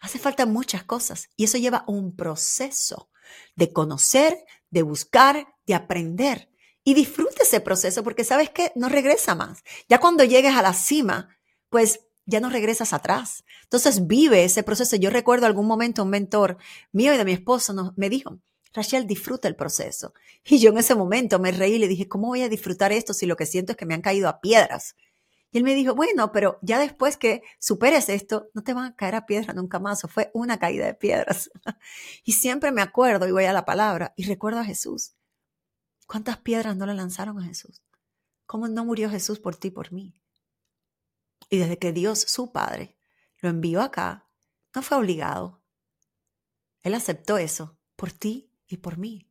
Hace 0.02 0.20
falta 0.20 0.46
muchas 0.46 0.84
cosas 0.84 1.30
y 1.36 1.46
eso 1.46 1.58
lleva 1.58 1.84
un 1.88 2.16
proceso 2.16 3.10
de 3.56 3.74
conocer, 3.74 4.46
de 4.70 4.84
buscar, 4.84 5.56
de 5.66 5.76
aprender. 5.76 6.50
Y 6.84 6.94
disfruta 6.94 7.44
ese 7.44 7.60
proceso 7.60 8.04
porque 8.04 8.24
sabes 8.24 8.50
que 8.50 8.72
no 8.76 8.88
regresa 8.88 9.36
más. 9.36 9.64
Ya 9.90 10.00
cuando 10.00 10.24
llegues 10.24 10.56
a 10.56 10.62
la 10.62 10.74
cima, 10.74 11.38
pues 11.70 12.07
ya 12.28 12.40
no 12.40 12.50
regresas 12.50 12.94
atrás. 12.94 13.44
Entonces 13.64 14.06
vive 14.06 14.44
ese 14.44 14.62
proceso. 14.62 14.96
Yo 14.98 15.10
recuerdo 15.10 15.48
algún 15.48 15.66
momento 15.66 16.04
un 16.04 16.10
mentor 16.10 16.58
mío 16.92 17.14
y 17.14 17.18
de 17.18 17.26
mi 17.26 17.32
esposo 17.32 17.94
me 17.96 18.10
dijo, 18.10 18.40
Rachel, 18.74 19.08
disfruta 19.08 19.48
el 19.48 19.56
proceso. 19.56 20.14
Y 20.44 20.60
yo 20.60 20.70
en 20.70 20.78
ese 20.78 20.94
momento 20.94 21.40
me 21.40 21.52
reí 21.52 21.76
y 21.76 21.80
le 21.80 21.88
dije, 21.88 22.08
¿cómo 22.08 22.28
voy 22.28 22.44
a 22.44 22.50
disfrutar 22.50 22.92
esto 22.92 23.14
si 23.14 23.26
lo 23.26 23.36
que 23.36 23.46
siento 23.46 23.72
es 23.72 23.78
que 23.78 23.86
me 23.86 23.96
han 23.96 24.02
caído 24.02 24.30
a 24.30 24.40
piedras? 24.42 24.96
Y 25.52 25.58
él 25.58 25.64
me 25.64 25.74
dijo, 25.74 25.96
bueno, 25.96 26.34
pero 26.34 26.60
ya 26.62 26.78
después 26.78 27.16
que 27.16 27.42
superes 27.60 28.10
esto, 28.10 28.50
no 28.54 28.64
te 28.64 28.74
van 28.74 28.86
a 28.86 28.96
caer 28.96 29.16
a 29.16 29.26
piedra 29.26 29.54
nunca 29.54 29.80
más. 29.80 30.04
O 30.04 30.10
fue 30.10 30.30
una 30.34 30.60
caída 30.60 30.86
de 30.86 30.94
piedras. 30.94 31.50
y 32.26 32.34
siempre 32.34 32.72
me 32.72 32.82
acuerdo 32.82 33.28
y 33.28 33.32
voy 33.32 33.46
a 33.46 33.54
la 33.54 33.66
palabra 33.66 34.14
y 34.18 34.26
recuerdo 34.26 34.60
a 34.60 34.66
Jesús. 34.66 35.14
¿Cuántas 36.06 36.38
piedras 36.38 36.76
no 36.76 36.86
le 36.86 36.94
lanzaron 36.94 37.40
a 37.40 37.46
Jesús? 37.46 37.82
¿Cómo 38.46 38.68
no 38.68 38.86
murió 38.86 39.10
Jesús 39.10 39.40
por 39.40 39.56
ti, 39.56 39.72
por 39.72 39.92
mí? 39.92 40.14
Y 41.50 41.58
desde 41.58 41.78
que 41.78 41.94
Dios, 41.94 42.20
su 42.20 42.52
Padre, 42.52 42.98
lo 43.40 43.50
envió 43.50 43.82
acá, 43.82 44.30
no 44.76 44.82
fue 44.82 44.98
obligado. 44.98 45.64
Él 46.82 46.94
aceptó 46.94 47.38
eso 47.38 47.80
por 47.96 48.12
ti 48.12 48.52
y 48.68 48.78
por 48.78 48.98
mí. 48.98 49.30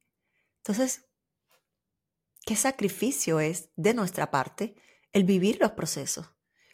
Entonces, 0.58 1.06
¿qué 2.44 2.56
sacrificio 2.56 3.40
es 3.40 3.70
de 3.76 3.94
nuestra 3.94 4.30
parte 4.30 4.76
el 5.12 5.24
vivir 5.24 5.58
los 5.60 5.72
procesos, 5.72 6.26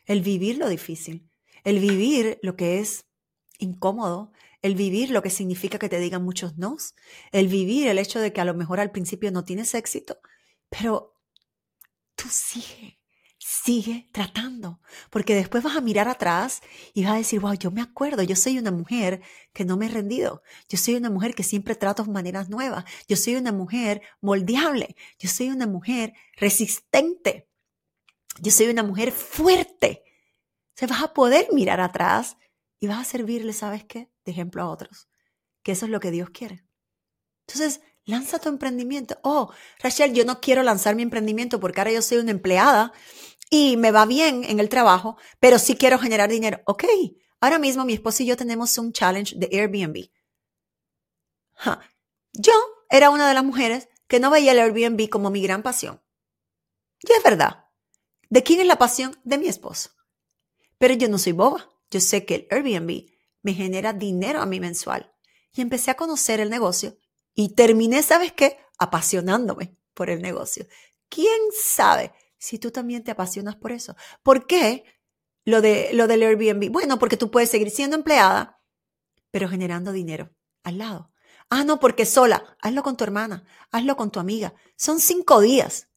el 0.06 0.22
vivir 0.22 0.58
lo 0.58 0.68
difícil, 0.68 1.30
el 1.64 1.78
vivir 1.78 2.38
lo 2.42 2.56
que 2.56 2.80
es 2.80 3.06
incómodo, 3.58 4.32
el 4.62 4.74
vivir 4.74 5.10
lo 5.10 5.22
que 5.22 5.30
significa 5.30 5.78
que 5.78 5.88
te 5.88 6.00
digan 6.00 6.24
muchos 6.24 6.56
nos, 6.56 6.94
el 7.32 7.48
vivir 7.48 7.88
el 7.88 7.98
hecho 7.98 8.20
de 8.20 8.32
que 8.32 8.40
a 8.40 8.44
lo 8.44 8.54
mejor 8.54 8.80
al 8.80 8.90
principio 8.90 9.30
no 9.30 9.44
tienes 9.44 9.74
éxito, 9.74 10.18
pero 10.68 11.14
tú 12.16 12.28
sigue, 12.30 12.98
sigue 13.52 14.08
tratando, 14.12 14.80
porque 15.10 15.34
después 15.34 15.62
vas 15.62 15.76
a 15.76 15.82
mirar 15.82 16.08
atrás 16.08 16.62
y 16.94 17.04
vas 17.04 17.12
a 17.12 17.18
decir, 17.18 17.38
wow, 17.40 17.52
yo 17.52 17.70
me 17.70 17.82
acuerdo, 17.82 18.22
yo 18.22 18.34
soy 18.34 18.58
una 18.58 18.70
mujer 18.70 19.20
que 19.52 19.66
no 19.66 19.76
me 19.76 19.86
he 19.86 19.88
rendido, 19.90 20.42
yo 20.70 20.78
soy 20.78 20.94
una 20.94 21.10
mujer 21.10 21.34
que 21.34 21.42
siempre 21.42 21.74
trato 21.74 22.02
maneras 22.06 22.48
nuevas, 22.48 22.86
yo 23.08 23.16
soy 23.16 23.36
una 23.36 23.52
mujer 23.52 24.00
moldeable, 24.22 24.96
yo 25.18 25.28
soy 25.28 25.50
una 25.50 25.66
mujer 25.66 26.14
resistente, 26.36 27.50
yo 28.40 28.50
soy 28.50 28.68
una 28.68 28.82
mujer 28.82 29.12
fuerte. 29.12 30.02
O 30.80 30.86
vas 30.86 31.02
a 31.02 31.12
poder 31.12 31.48
mirar 31.52 31.80
atrás 31.80 32.38
y 32.80 32.86
vas 32.86 33.00
a 33.00 33.04
servirle, 33.04 33.52
¿sabes 33.52 33.84
qué? 33.84 34.10
De 34.24 34.32
ejemplo 34.32 34.62
a 34.62 34.70
otros, 34.70 35.08
que 35.62 35.72
eso 35.72 35.84
es 35.84 35.92
lo 35.92 36.00
que 36.00 36.10
Dios 36.10 36.30
quiere. 36.30 36.64
Entonces, 37.46 37.82
lanza 38.04 38.38
tu 38.38 38.48
emprendimiento. 38.48 39.18
Oh, 39.22 39.52
Rachel, 39.80 40.12
yo 40.14 40.24
no 40.24 40.40
quiero 40.40 40.62
lanzar 40.62 40.96
mi 40.96 41.02
emprendimiento 41.02 41.60
porque 41.60 41.80
ahora 41.80 41.92
yo 41.92 42.02
soy 42.02 42.18
una 42.18 42.30
empleada 42.30 42.92
y 43.54 43.76
me 43.76 43.90
va 43.90 44.06
bien 44.06 44.44
en 44.44 44.60
el 44.60 44.70
trabajo, 44.70 45.18
pero 45.38 45.58
sí 45.58 45.76
quiero 45.76 45.98
generar 45.98 46.30
dinero. 46.30 46.62
Ok, 46.64 46.84
ahora 47.38 47.58
mismo 47.58 47.84
mi 47.84 47.92
esposo 47.92 48.22
y 48.22 48.26
yo 48.26 48.34
tenemos 48.34 48.78
un 48.78 48.94
challenge 48.94 49.36
de 49.36 49.50
Airbnb. 49.52 50.08
Yo 52.32 52.54
era 52.88 53.10
una 53.10 53.28
de 53.28 53.34
las 53.34 53.44
mujeres 53.44 53.90
que 54.06 54.20
no 54.20 54.30
veía 54.30 54.52
el 54.52 54.58
Airbnb 54.58 55.06
como 55.10 55.28
mi 55.28 55.42
gran 55.42 55.62
pasión. 55.62 56.02
Y 57.00 57.12
es 57.12 57.22
verdad. 57.22 57.66
¿De 58.30 58.42
quién 58.42 58.58
es 58.60 58.66
la 58.66 58.78
pasión? 58.78 59.20
De 59.22 59.36
mi 59.36 59.48
esposo. 59.48 59.90
Pero 60.78 60.94
yo 60.94 61.10
no 61.10 61.18
soy 61.18 61.32
boba. 61.32 61.70
Yo 61.90 62.00
sé 62.00 62.24
que 62.24 62.34
el 62.36 62.46
Airbnb 62.50 63.10
me 63.42 63.52
genera 63.52 63.92
dinero 63.92 64.40
a 64.40 64.46
mí 64.46 64.60
mensual. 64.60 65.14
Y 65.52 65.60
empecé 65.60 65.90
a 65.90 65.96
conocer 65.96 66.40
el 66.40 66.48
negocio 66.48 66.96
y 67.34 67.54
terminé, 67.54 68.02
¿sabes 68.02 68.32
qué? 68.32 68.56
Apasionándome 68.78 69.76
por 69.92 70.08
el 70.08 70.22
negocio. 70.22 70.66
¿Quién 71.10 71.38
sabe 71.62 72.14
si 72.42 72.58
tú 72.58 72.72
también 72.72 73.04
te 73.04 73.12
apasionas 73.12 73.54
por 73.54 73.70
eso. 73.70 73.94
¿Por 74.24 74.48
qué 74.48 74.84
lo, 75.44 75.62
de, 75.62 75.90
lo 75.92 76.08
del 76.08 76.24
Airbnb? 76.24 76.72
Bueno, 76.72 76.98
porque 76.98 77.16
tú 77.16 77.30
puedes 77.30 77.48
seguir 77.48 77.70
siendo 77.70 77.94
empleada, 77.94 78.60
pero 79.30 79.48
generando 79.48 79.92
dinero 79.92 80.34
al 80.64 80.78
lado. 80.78 81.12
Ah, 81.50 81.62
no, 81.62 81.78
porque 81.78 82.04
sola. 82.04 82.56
Hazlo 82.60 82.82
con 82.82 82.96
tu 82.96 83.04
hermana, 83.04 83.44
hazlo 83.70 83.94
con 83.94 84.10
tu 84.10 84.18
amiga. 84.18 84.54
Son 84.74 84.98
cinco 84.98 85.40
días. 85.40 85.88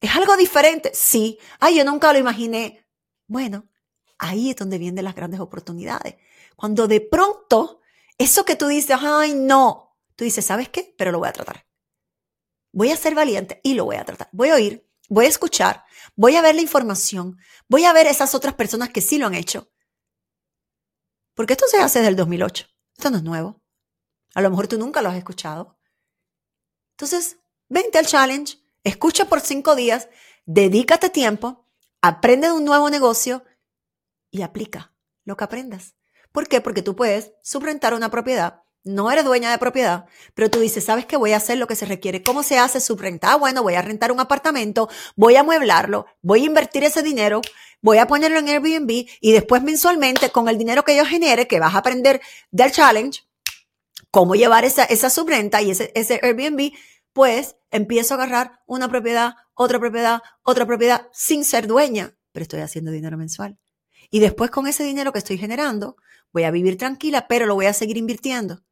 ¿Es 0.00 0.14
algo 0.14 0.36
diferente? 0.36 0.92
Sí. 0.94 1.40
Ay, 1.58 1.78
yo 1.78 1.84
nunca 1.84 2.12
lo 2.12 2.20
imaginé. 2.20 2.86
Bueno, 3.26 3.68
ahí 4.16 4.50
es 4.50 4.56
donde 4.56 4.78
vienen 4.78 5.04
las 5.04 5.16
grandes 5.16 5.40
oportunidades. 5.40 6.14
Cuando 6.54 6.86
de 6.86 7.00
pronto, 7.00 7.80
eso 8.16 8.44
que 8.44 8.54
tú 8.54 8.68
dices, 8.68 8.96
ay, 9.00 9.34
no, 9.34 9.96
tú 10.14 10.22
dices, 10.22 10.44
¿sabes 10.44 10.68
qué? 10.68 10.94
Pero 10.96 11.10
lo 11.10 11.18
voy 11.18 11.28
a 11.28 11.32
tratar. 11.32 11.66
Voy 12.72 12.92
a 12.92 12.96
ser 12.96 13.16
valiente 13.16 13.60
y 13.64 13.74
lo 13.74 13.86
voy 13.86 13.96
a 13.96 14.04
tratar. 14.04 14.28
Voy 14.30 14.50
a 14.50 14.54
oír 14.54 14.87
voy 15.08 15.26
a 15.26 15.28
escuchar, 15.28 15.84
voy 16.14 16.36
a 16.36 16.42
ver 16.42 16.54
la 16.54 16.62
información, 16.62 17.38
voy 17.68 17.84
a 17.84 17.92
ver 17.92 18.06
esas 18.06 18.34
otras 18.34 18.54
personas 18.54 18.90
que 18.90 19.00
sí 19.00 19.18
lo 19.18 19.26
han 19.26 19.34
hecho, 19.34 19.70
Porque 21.34 21.52
esto 21.52 21.66
se 21.68 21.78
hace 21.78 22.00
desde 22.00 22.10
el 22.10 22.16
2008. 22.16 22.66
Esto 22.96 23.10
no 23.10 23.18
es 23.18 23.22
nuevo. 23.22 23.62
A 24.34 24.42
lo 24.42 24.50
mejor 24.50 24.66
tú 24.66 24.76
nunca 24.76 25.02
lo 25.02 25.08
has 25.08 25.16
escuchado. 25.16 25.78
Entonces, 26.92 27.38
vente 27.68 27.96
al 27.98 28.06
challenge, 28.06 28.58
escucha 28.82 29.28
por 29.28 29.40
cinco 29.40 29.76
días, 29.76 30.08
dedícate 30.46 31.10
tiempo, 31.10 31.64
aprende 32.00 32.48
de 32.48 32.54
un 32.54 32.64
nuevo 32.64 32.90
negocio 32.90 33.44
y 34.32 34.42
aplica 34.42 34.92
lo 35.24 35.36
que 35.36 35.44
aprendas. 35.44 35.94
¿Por 36.32 36.48
qué? 36.48 36.60
Porque 36.60 36.82
tú 36.82 36.96
puedes 36.96 37.32
subrentar 37.42 37.94
una 37.94 38.10
propiedad, 38.10 38.64
no 38.88 39.10
eres 39.10 39.24
dueña 39.24 39.50
de 39.50 39.58
propiedad, 39.58 40.06
pero 40.34 40.50
tú 40.50 40.60
dices, 40.60 40.84
¿sabes 40.84 41.04
qué? 41.04 41.18
Voy 41.18 41.32
a 41.32 41.36
hacer 41.36 41.58
lo 41.58 41.66
que 41.66 41.76
se 41.76 41.84
requiere. 41.84 42.22
¿Cómo 42.22 42.42
se 42.42 42.58
hace 42.58 42.80
subrentar? 42.80 43.32
Ah, 43.32 43.36
bueno, 43.36 43.62
voy 43.62 43.74
a 43.74 43.82
rentar 43.82 44.10
un 44.10 44.20
apartamento, 44.20 44.88
voy 45.14 45.36
a 45.36 45.40
amueblarlo, 45.40 46.06
voy 46.22 46.42
a 46.42 46.46
invertir 46.46 46.84
ese 46.84 47.02
dinero, 47.02 47.42
voy 47.82 47.98
a 47.98 48.06
ponerlo 48.06 48.38
en 48.38 48.48
Airbnb 48.48 49.06
y 49.20 49.32
después 49.32 49.62
mensualmente 49.62 50.30
con 50.30 50.48
el 50.48 50.56
dinero 50.56 50.84
que 50.84 50.96
yo 50.96 51.04
genere, 51.04 51.46
que 51.46 51.60
vas 51.60 51.74
a 51.74 51.78
aprender 51.78 52.22
del 52.50 52.72
challenge, 52.72 53.24
cómo 54.10 54.34
llevar 54.34 54.64
esa, 54.64 54.84
esa 54.84 55.10
subrenta 55.10 55.60
y 55.60 55.72
ese, 55.72 55.92
ese 55.94 56.20
Airbnb, 56.22 56.72
pues 57.12 57.56
empiezo 57.70 58.14
a 58.14 58.16
agarrar 58.16 58.60
una 58.66 58.88
propiedad, 58.88 59.34
otra 59.52 59.78
propiedad, 59.78 60.22
otra 60.42 60.64
propiedad 60.64 61.08
sin 61.12 61.44
ser 61.44 61.66
dueña, 61.66 62.16
pero 62.32 62.42
estoy 62.42 62.60
haciendo 62.60 62.90
dinero 62.90 63.18
mensual. 63.18 63.58
Y 64.10 64.20
después 64.20 64.50
con 64.50 64.66
ese 64.66 64.82
dinero 64.84 65.12
que 65.12 65.18
estoy 65.18 65.36
generando, 65.36 65.96
voy 66.32 66.44
a 66.44 66.50
vivir 66.50 66.78
tranquila, 66.78 67.26
pero 67.28 67.44
lo 67.44 67.54
voy 67.54 67.66
a 67.66 67.74
seguir 67.74 67.98
invirtiendo. 67.98 68.62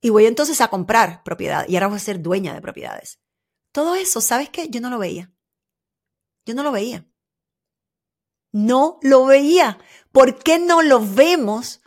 Y 0.00 0.10
voy 0.10 0.26
entonces 0.26 0.60
a 0.60 0.68
comprar 0.68 1.22
propiedad 1.24 1.66
y 1.68 1.76
ahora 1.76 1.88
voy 1.88 1.96
a 1.96 2.00
ser 2.00 2.20
dueña 2.20 2.54
de 2.54 2.60
propiedades. 2.60 3.18
Todo 3.72 3.94
eso, 3.94 4.20
¿sabes 4.20 4.50
qué? 4.50 4.68
Yo 4.68 4.80
no 4.80 4.90
lo 4.90 4.98
veía. 4.98 5.32
Yo 6.44 6.54
no 6.54 6.62
lo 6.62 6.72
veía. 6.72 7.06
No 8.52 8.98
lo 9.02 9.26
veía. 9.26 9.78
¿Por 10.12 10.38
qué 10.38 10.58
no 10.58 10.82
lo 10.82 11.04
vemos? 11.04 11.82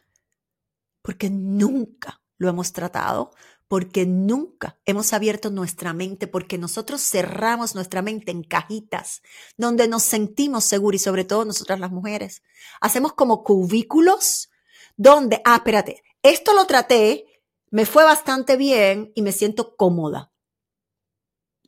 Porque 1.01 1.29
nunca 1.29 2.21
lo 2.37 2.49
hemos 2.49 2.73
tratado, 2.73 3.31
porque 3.67 4.05
nunca 4.05 4.79
hemos 4.85 5.13
abierto 5.13 5.51
nuestra 5.51 5.93
mente, 5.93 6.27
porque 6.27 6.57
nosotros 6.57 7.01
cerramos 7.01 7.75
nuestra 7.75 8.01
mente 8.01 8.31
en 8.31 8.43
cajitas 8.43 9.21
donde 9.57 9.87
nos 9.87 10.03
sentimos 10.03 10.65
seguros 10.65 11.01
y 11.01 11.03
sobre 11.03 11.23
todo 11.23 11.45
nosotras 11.45 11.79
las 11.79 11.91
mujeres. 11.91 12.41
Hacemos 12.81 13.13
como 13.13 13.43
cubículos 13.43 14.49
donde, 14.97 15.41
ah, 15.45 15.57
espérate, 15.57 16.03
esto 16.23 16.53
lo 16.53 16.65
traté, 16.65 17.25
me 17.71 17.85
fue 17.85 18.03
bastante 18.03 18.57
bien 18.57 19.11
y 19.15 19.21
me 19.21 19.31
siento 19.31 19.75
cómoda. 19.75 20.31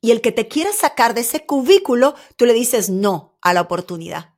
Y 0.01 0.11
el 0.11 0.21
que 0.21 0.31
te 0.31 0.47
quiere 0.47 0.73
sacar 0.73 1.13
de 1.13 1.21
ese 1.21 1.45
cubículo, 1.45 2.15
tú 2.35 2.45
le 2.45 2.53
dices 2.53 2.89
no 2.89 3.37
a 3.41 3.53
la 3.53 3.61
oportunidad 3.61 4.31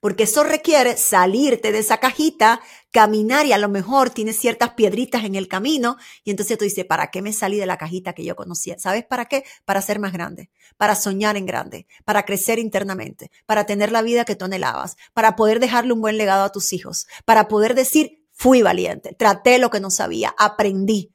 porque 0.00 0.24
eso 0.24 0.42
requiere 0.42 0.96
salirte 0.96 1.72
de 1.72 1.78
esa 1.78 1.98
cajita, 1.98 2.60
caminar 2.90 3.46
y 3.46 3.52
a 3.52 3.58
lo 3.58 3.68
mejor 3.68 4.10
tienes 4.10 4.38
ciertas 4.38 4.70
piedritas 4.70 5.24
en 5.24 5.34
el 5.34 5.46
camino 5.46 5.96
y 6.24 6.30
entonces 6.30 6.58
tú 6.58 6.64
dices, 6.64 6.86
¿para 6.86 7.10
qué 7.10 7.22
me 7.22 7.32
salí 7.32 7.58
de 7.58 7.66
la 7.66 7.76
cajita 7.76 8.14
que 8.14 8.24
yo 8.24 8.34
conocía? 8.34 8.78
¿Sabes 8.78 9.04
para 9.04 9.26
qué? 9.26 9.44
Para 9.64 9.82
ser 9.82 9.98
más 9.98 10.12
grande, 10.12 10.50
para 10.78 10.96
soñar 10.96 11.36
en 11.36 11.46
grande, 11.46 11.86
para 12.04 12.24
crecer 12.24 12.58
internamente, 12.58 13.30
para 13.46 13.66
tener 13.66 13.92
la 13.92 14.02
vida 14.02 14.24
que 14.24 14.36
tú 14.36 14.46
anhelabas, 14.46 14.96
para 15.12 15.36
poder 15.36 15.60
dejarle 15.60 15.92
un 15.92 16.00
buen 16.00 16.16
legado 16.16 16.44
a 16.44 16.52
tus 16.52 16.72
hijos, 16.72 17.06
para 17.26 17.46
poder 17.46 17.74
decir, 17.74 18.19
fui 18.40 18.62
valiente, 18.62 19.12
traté 19.12 19.58
lo 19.58 19.68
que 19.68 19.80
no 19.80 19.90
sabía, 19.90 20.34
aprendí 20.38 21.14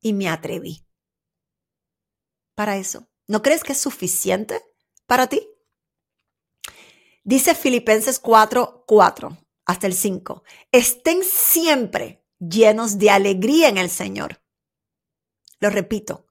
y 0.00 0.14
me 0.14 0.26
atreví. 0.26 0.86
Para 2.54 2.78
eso, 2.78 3.10
¿no 3.26 3.42
crees 3.42 3.62
que 3.62 3.72
es 3.72 3.78
suficiente 3.78 4.62
para 5.04 5.26
ti? 5.26 5.46
Dice 7.24 7.54
Filipenses 7.54 8.18
4, 8.18 8.84
4 8.86 9.36
hasta 9.66 9.86
el 9.86 9.92
5. 9.92 10.44
Estén 10.72 11.24
siempre 11.24 12.24
llenos 12.38 12.96
de 12.96 13.10
alegría 13.10 13.68
en 13.68 13.76
el 13.76 13.90
Señor. 13.90 14.42
Lo 15.60 15.68
repito, 15.68 16.24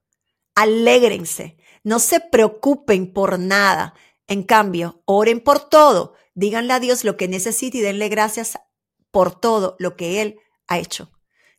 alégrense, 0.56 1.58
no 1.84 2.00
se 2.00 2.20
preocupen 2.20 3.14
por 3.14 3.38
nada. 3.38 3.94
En 4.26 4.42
cambio, 4.42 5.04
oren 5.06 5.40
por 5.40 5.70
todo, 5.70 6.16
díganle 6.34 6.74
a 6.74 6.80
Dios 6.80 7.04
lo 7.04 7.16
que 7.16 7.28
necesite 7.28 7.78
y 7.78 7.82
denle 7.82 8.10
gracias 8.10 8.58
por 9.16 9.40
todo 9.40 9.78
lo 9.80 9.96
que 9.96 10.22
Él 10.22 10.42
ha 10.68 10.78
hecho. 10.78 11.10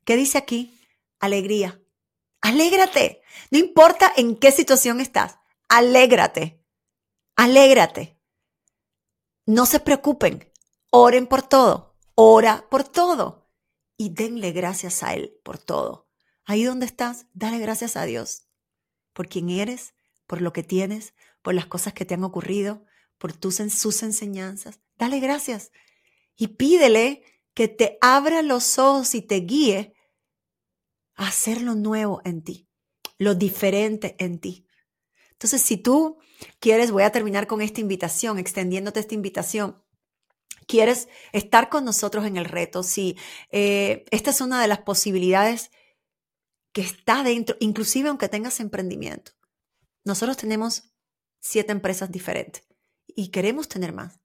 ¿Qué 0.05 0.15
dice 0.15 0.37
aquí? 0.37 0.79
Alegría. 1.21 1.81
Alégrate. 2.43 3.23
No 3.51 3.57
importa 3.57 4.13
en 4.15 4.37
qué 4.37 4.53
situación 4.53 5.01
estás, 5.01 5.39
alégrate. 5.67 6.63
Alégrate. 7.35 8.21
No 9.47 9.65
se 9.65 9.81
preocupen, 9.81 10.53
oren 10.91 11.27
por 11.27 11.49
todo, 11.49 11.97
ora 12.15 12.67
por 12.69 12.85
todo 12.85 13.49
y 13.97 14.11
denle 14.11 14.53
gracias 14.53 15.03
a 15.03 15.15
Él 15.15 15.41
por 15.43 15.57
todo. 15.57 16.11
Ahí 16.45 16.63
donde 16.63 16.85
estás, 16.85 17.25
dale 17.33 17.59
gracias 17.59 17.97
a 17.97 18.05
Dios 18.05 18.49
por 19.15 19.31
quien 19.31 19.49
eres, 19.49 19.95
por 20.27 20.43
lo 20.43 20.53
que 20.53 20.63
tienes, 20.63 21.15
por 21.41 21.55
las 21.55 21.65
cosas 21.65 21.95
que 21.95 22.05
te 22.05 22.13
han 22.13 22.25
ocurrido, 22.25 22.85
por 23.17 23.33
tus, 23.33 23.63
sus 23.73 24.03
enseñanzas. 24.03 24.81
Dale 24.99 25.21
gracias 25.21 25.73
y 26.37 26.49
pídele 26.49 27.23
que 27.57 27.69
te 27.69 27.97
abra 28.03 28.43
los 28.43 28.79
ojos 28.79 29.15
y 29.15 29.23
te 29.23 29.37
guíe 29.37 29.95
a 31.15 31.29
hacer 31.29 31.63
lo 31.63 31.75
nuevo 31.75 32.21
en 32.27 32.45
ti, 32.45 32.69
lo 33.17 33.35
diferente 33.35 34.15
en 34.19 34.39
ti. 34.39 34.69
Entonces, 35.33 35.63
si 35.63 35.79
tú 35.79 36.19
quieres, 36.61 36.91
voy 36.91 37.03
a 37.05 37.13
terminar 37.13 37.47
con 37.47 37.63
esta 37.63 37.81
invitación, 37.81 38.39
extendiéndote 38.39 39.01
esta 39.01 39.15
invitación. 39.15 39.83
¿Quieres 40.67 41.09
estar 41.33 41.71
con 41.71 41.87
nosotros 41.87 42.27
en 42.27 42.37
el 42.37 42.45
reto? 42.45 42.83
Sí, 42.83 43.17
eh, 43.51 44.05
esta 44.11 44.31
es 44.31 44.43
una 44.43 44.61
de 44.61 44.69
las 44.69 44.81
posibilidades 44.81 45.71
que 46.75 46.83
está 46.83 47.23
dentro, 47.23 47.57
inclusive 47.59 48.11
aunque 48.11 48.29
tengas 48.29 48.61
emprendimiento. 48.61 49.33
Nosotros 50.05 50.37
tenemos 50.37 50.93
siete 51.41 51.73
empresas 51.73 52.11
diferentes 52.13 52.67
y 53.07 53.31
queremos 53.31 53.67
tener 53.67 53.95
más 53.95 54.21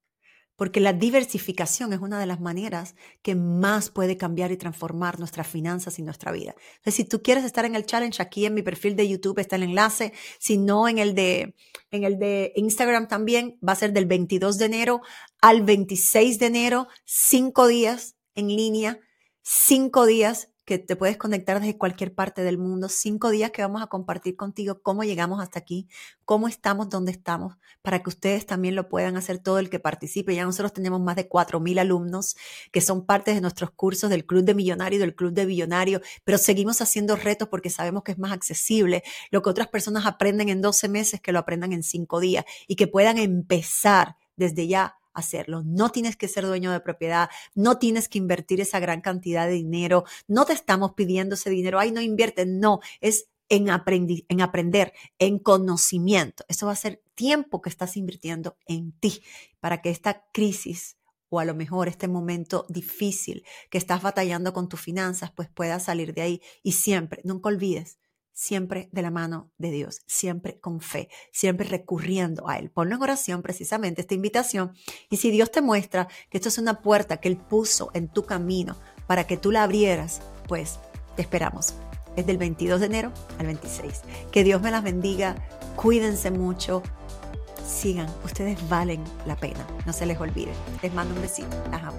porque 0.55 0.79
la 0.79 0.93
diversificación 0.93 1.93
es 1.93 1.99
una 1.99 2.19
de 2.19 2.25
las 2.25 2.39
maneras 2.39 2.95
que 3.21 3.35
más 3.35 3.89
puede 3.89 4.17
cambiar 4.17 4.51
y 4.51 4.57
transformar 4.57 5.17
nuestras 5.19 5.47
finanzas 5.47 5.97
y 5.97 6.03
nuestra 6.03 6.31
vida. 6.31 6.55
Entonces, 6.77 6.95
si 6.95 7.03
tú 7.05 7.21
quieres 7.21 7.43
estar 7.43 7.65
en 7.65 7.75
el 7.75 7.85
challenge, 7.85 8.21
aquí 8.21 8.45
en 8.45 8.53
mi 8.53 8.61
perfil 8.61 8.95
de 8.95 9.07
YouTube 9.07 9.39
está 9.39 9.55
el 9.55 9.63
enlace, 9.63 10.13
si 10.39 10.57
no 10.57 10.87
en 10.87 10.99
el 10.99 11.15
de, 11.15 11.55
en 11.89 12.03
el 12.03 12.19
de 12.19 12.53
Instagram 12.55 13.07
también, 13.07 13.57
va 13.67 13.73
a 13.73 13.77
ser 13.77 13.93
del 13.93 14.05
22 14.05 14.57
de 14.57 14.65
enero 14.65 15.01
al 15.41 15.63
26 15.63 16.37
de 16.39 16.45
enero, 16.45 16.87
cinco 17.05 17.67
días 17.67 18.15
en 18.35 18.47
línea, 18.47 18.99
cinco 19.41 20.05
días 20.05 20.50
que 20.65 20.77
te 20.77 20.95
puedes 20.95 21.17
conectar 21.17 21.59
desde 21.59 21.77
cualquier 21.77 22.13
parte 22.13 22.43
del 22.43 22.57
mundo. 22.57 22.87
Cinco 22.87 23.29
días 23.29 23.51
que 23.51 23.61
vamos 23.61 23.81
a 23.81 23.87
compartir 23.87 24.35
contigo 24.35 24.81
cómo 24.81 25.03
llegamos 25.03 25.41
hasta 25.41 25.59
aquí, 25.59 25.87
cómo 26.25 26.47
estamos 26.47 26.89
donde 26.89 27.11
estamos, 27.11 27.57
para 27.81 28.03
que 28.03 28.09
ustedes 28.09 28.45
también 28.45 28.75
lo 28.75 28.87
puedan 28.87 29.17
hacer 29.17 29.39
todo 29.39 29.59
el 29.59 29.69
que 29.69 29.79
participe. 29.79 30.35
Ya 30.35 30.45
nosotros 30.45 30.73
tenemos 30.73 31.01
más 31.01 31.15
de 31.15 31.27
4.000 31.27 31.79
alumnos 31.79 32.35
que 32.71 32.81
son 32.81 33.05
parte 33.05 33.33
de 33.33 33.41
nuestros 33.41 33.71
cursos 33.71 34.09
del 34.09 34.25
Club 34.25 34.43
de 34.43 34.53
Millonario 34.53 34.99
del 34.99 35.15
Club 35.15 35.33
de 35.33 35.45
Billonario, 35.45 36.01
pero 36.23 36.37
seguimos 36.37 36.81
haciendo 36.81 37.15
retos 37.15 37.47
porque 37.47 37.69
sabemos 37.69 38.03
que 38.03 38.11
es 38.11 38.19
más 38.19 38.31
accesible. 38.31 39.03
Lo 39.31 39.41
que 39.41 39.49
otras 39.49 39.67
personas 39.67 40.05
aprenden 40.05 40.49
en 40.49 40.61
12 40.61 40.89
meses, 40.89 41.21
que 41.21 41.31
lo 41.31 41.39
aprendan 41.39 41.73
en 41.73 41.83
cinco 41.83 42.19
días 42.19 42.45
y 42.67 42.75
que 42.75 42.87
puedan 42.87 43.17
empezar 43.17 44.15
desde 44.35 44.67
ya 44.67 45.00
hacerlo. 45.13 45.63
No 45.65 45.89
tienes 45.89 46.15
que 46.15 46.27
ser 46.27 46.45
dueño 46.45 46.71
de 46.71 46.79
propiedad, 46.79 47.29
no 47.55 47.77
tienes 47.77 48.09
que 48.09 48.17
invertir 48.17 48.61
esa 48.61 48.79
gran 48.79 49.01
cantidad 49.01 49.47
de 49.47 49.53
dinero, 49.53 50.03
no 50.27 50.45
te 50.45 50.53
estamos 50.53 50.93
pidiendo 50.93 51.35
ese 51.35 51.49
dinero, 51.49 51.79
ay, 51.79 51.91
no 51.91 52.01
invierte, 52.01 52.45
no, 52.45 52.79
es 52.99 53.27
en, 53.49 53.67
en 53.67 54.41
aprender, 54.41 54.93
en 55.19 55.39
conocimiento. 55.39 56.45
Eso 56.47 56.67
va 56.67 56.71
a 56.71 56.77
ser 56.77 57.03
tiempo 57.15 57.61
que 57.61 57.69
estás 57.69 57.97
invirtiendo 57.97 58.57
en 58.65 58.93
ti 58.93 59.21
para 59.59 59.81
que 59.81 59.89
esta 59.89 60.25
crisis 60.31 60.97
o 61.27 61.39
a 61.39 61.45
lo 61.45 61.53
mejor 61.55 61.87
este 61.87 62.07
momento 62.07 62.65
difícil 62.69 63.45
que 63.69 63.77
estás 63.77 64.01
batallando 64.01 64.53
con 64.53 64.67
tus 64.67 64.81
finanzas, 64.81 65.31
pues 65.31 65.49
puedas 65.49 65.83
salir 65.83 66.13
de 66.13 66.21
ahí. 66.21 66.41
Y 66.61 66.73
siempre, 66.73 67.21
nunca 67.23 67.49
olvides, 67.49 67.99
siempre 68.33 68.89
de 68.91 69.01
la 69.01 69.11
mano 69.11 69.51
de 69.57 69.71
Dios, 69.71 70.01
siempre 70.07 70.59
con 70.59 70.81
fe, 70.81 71.09
siempre 71.31 71.67
recurriendo 71.67 72.47
a 72.47 72.57
Él. 72.57 72.71
Ponlo 72.71 72.95
en 72.95 73.01
oración 73.01 73.41
precisamente 73.41 74.01
esta 74.01 74.15
invitación 74.15 74.73
y 75.09 75.17
si 75.17 75.31
Dios 75.31 75.51
te 75.51 75.61
muestra 75.61 76.07
que 76.29 76.37
esto 76.37 76.49
es 76.49 76.57
una 76.57 76.81
puerta 76.81 77.17
que 77.17 77.27
Él 77.27 77.37
puso 77.37 77.91
en 77.93 78.07
tu 78.07 78.25
camino 78.25 78.77
para 79.07 79.25
que 79.27 79.37
tú 79.37 79.51
la 79.51 79.63
abrieras, 79.63 80.21
pues 80.47 80.79
te 81.15 81.21
esperamos. 81.21 81.73
Es 82.15 82.25
del 82.25 82.37
22 82.37 82.79
de 82.79 82.85
enero 82.85 83.11
al 83.39 83.45
26. 83.45 84.01
Que 84.31 84.43
Dios 84.43 84.61
me 84.61 84.71
las 84.71 84.83
bendiga, 84.83 85.35
cuídense 85.75 86.29
mucho, 86.31 86.83
sigan, 87.65 88.09
ustedes 88.25 88.67
valen 88.69 89.03
la 89.25 89.35
pena, 89.35 89.65
no 89.85 89.93
se 89.93 90.05
les 90.05 90.19
olvide. 90.19 90.51
Les 90.81 90.93
mando 90.93 91.15
un 91.15 91.21
besito, 91.21 91.55
las 91.71 91.83
amo. 91.83 91.97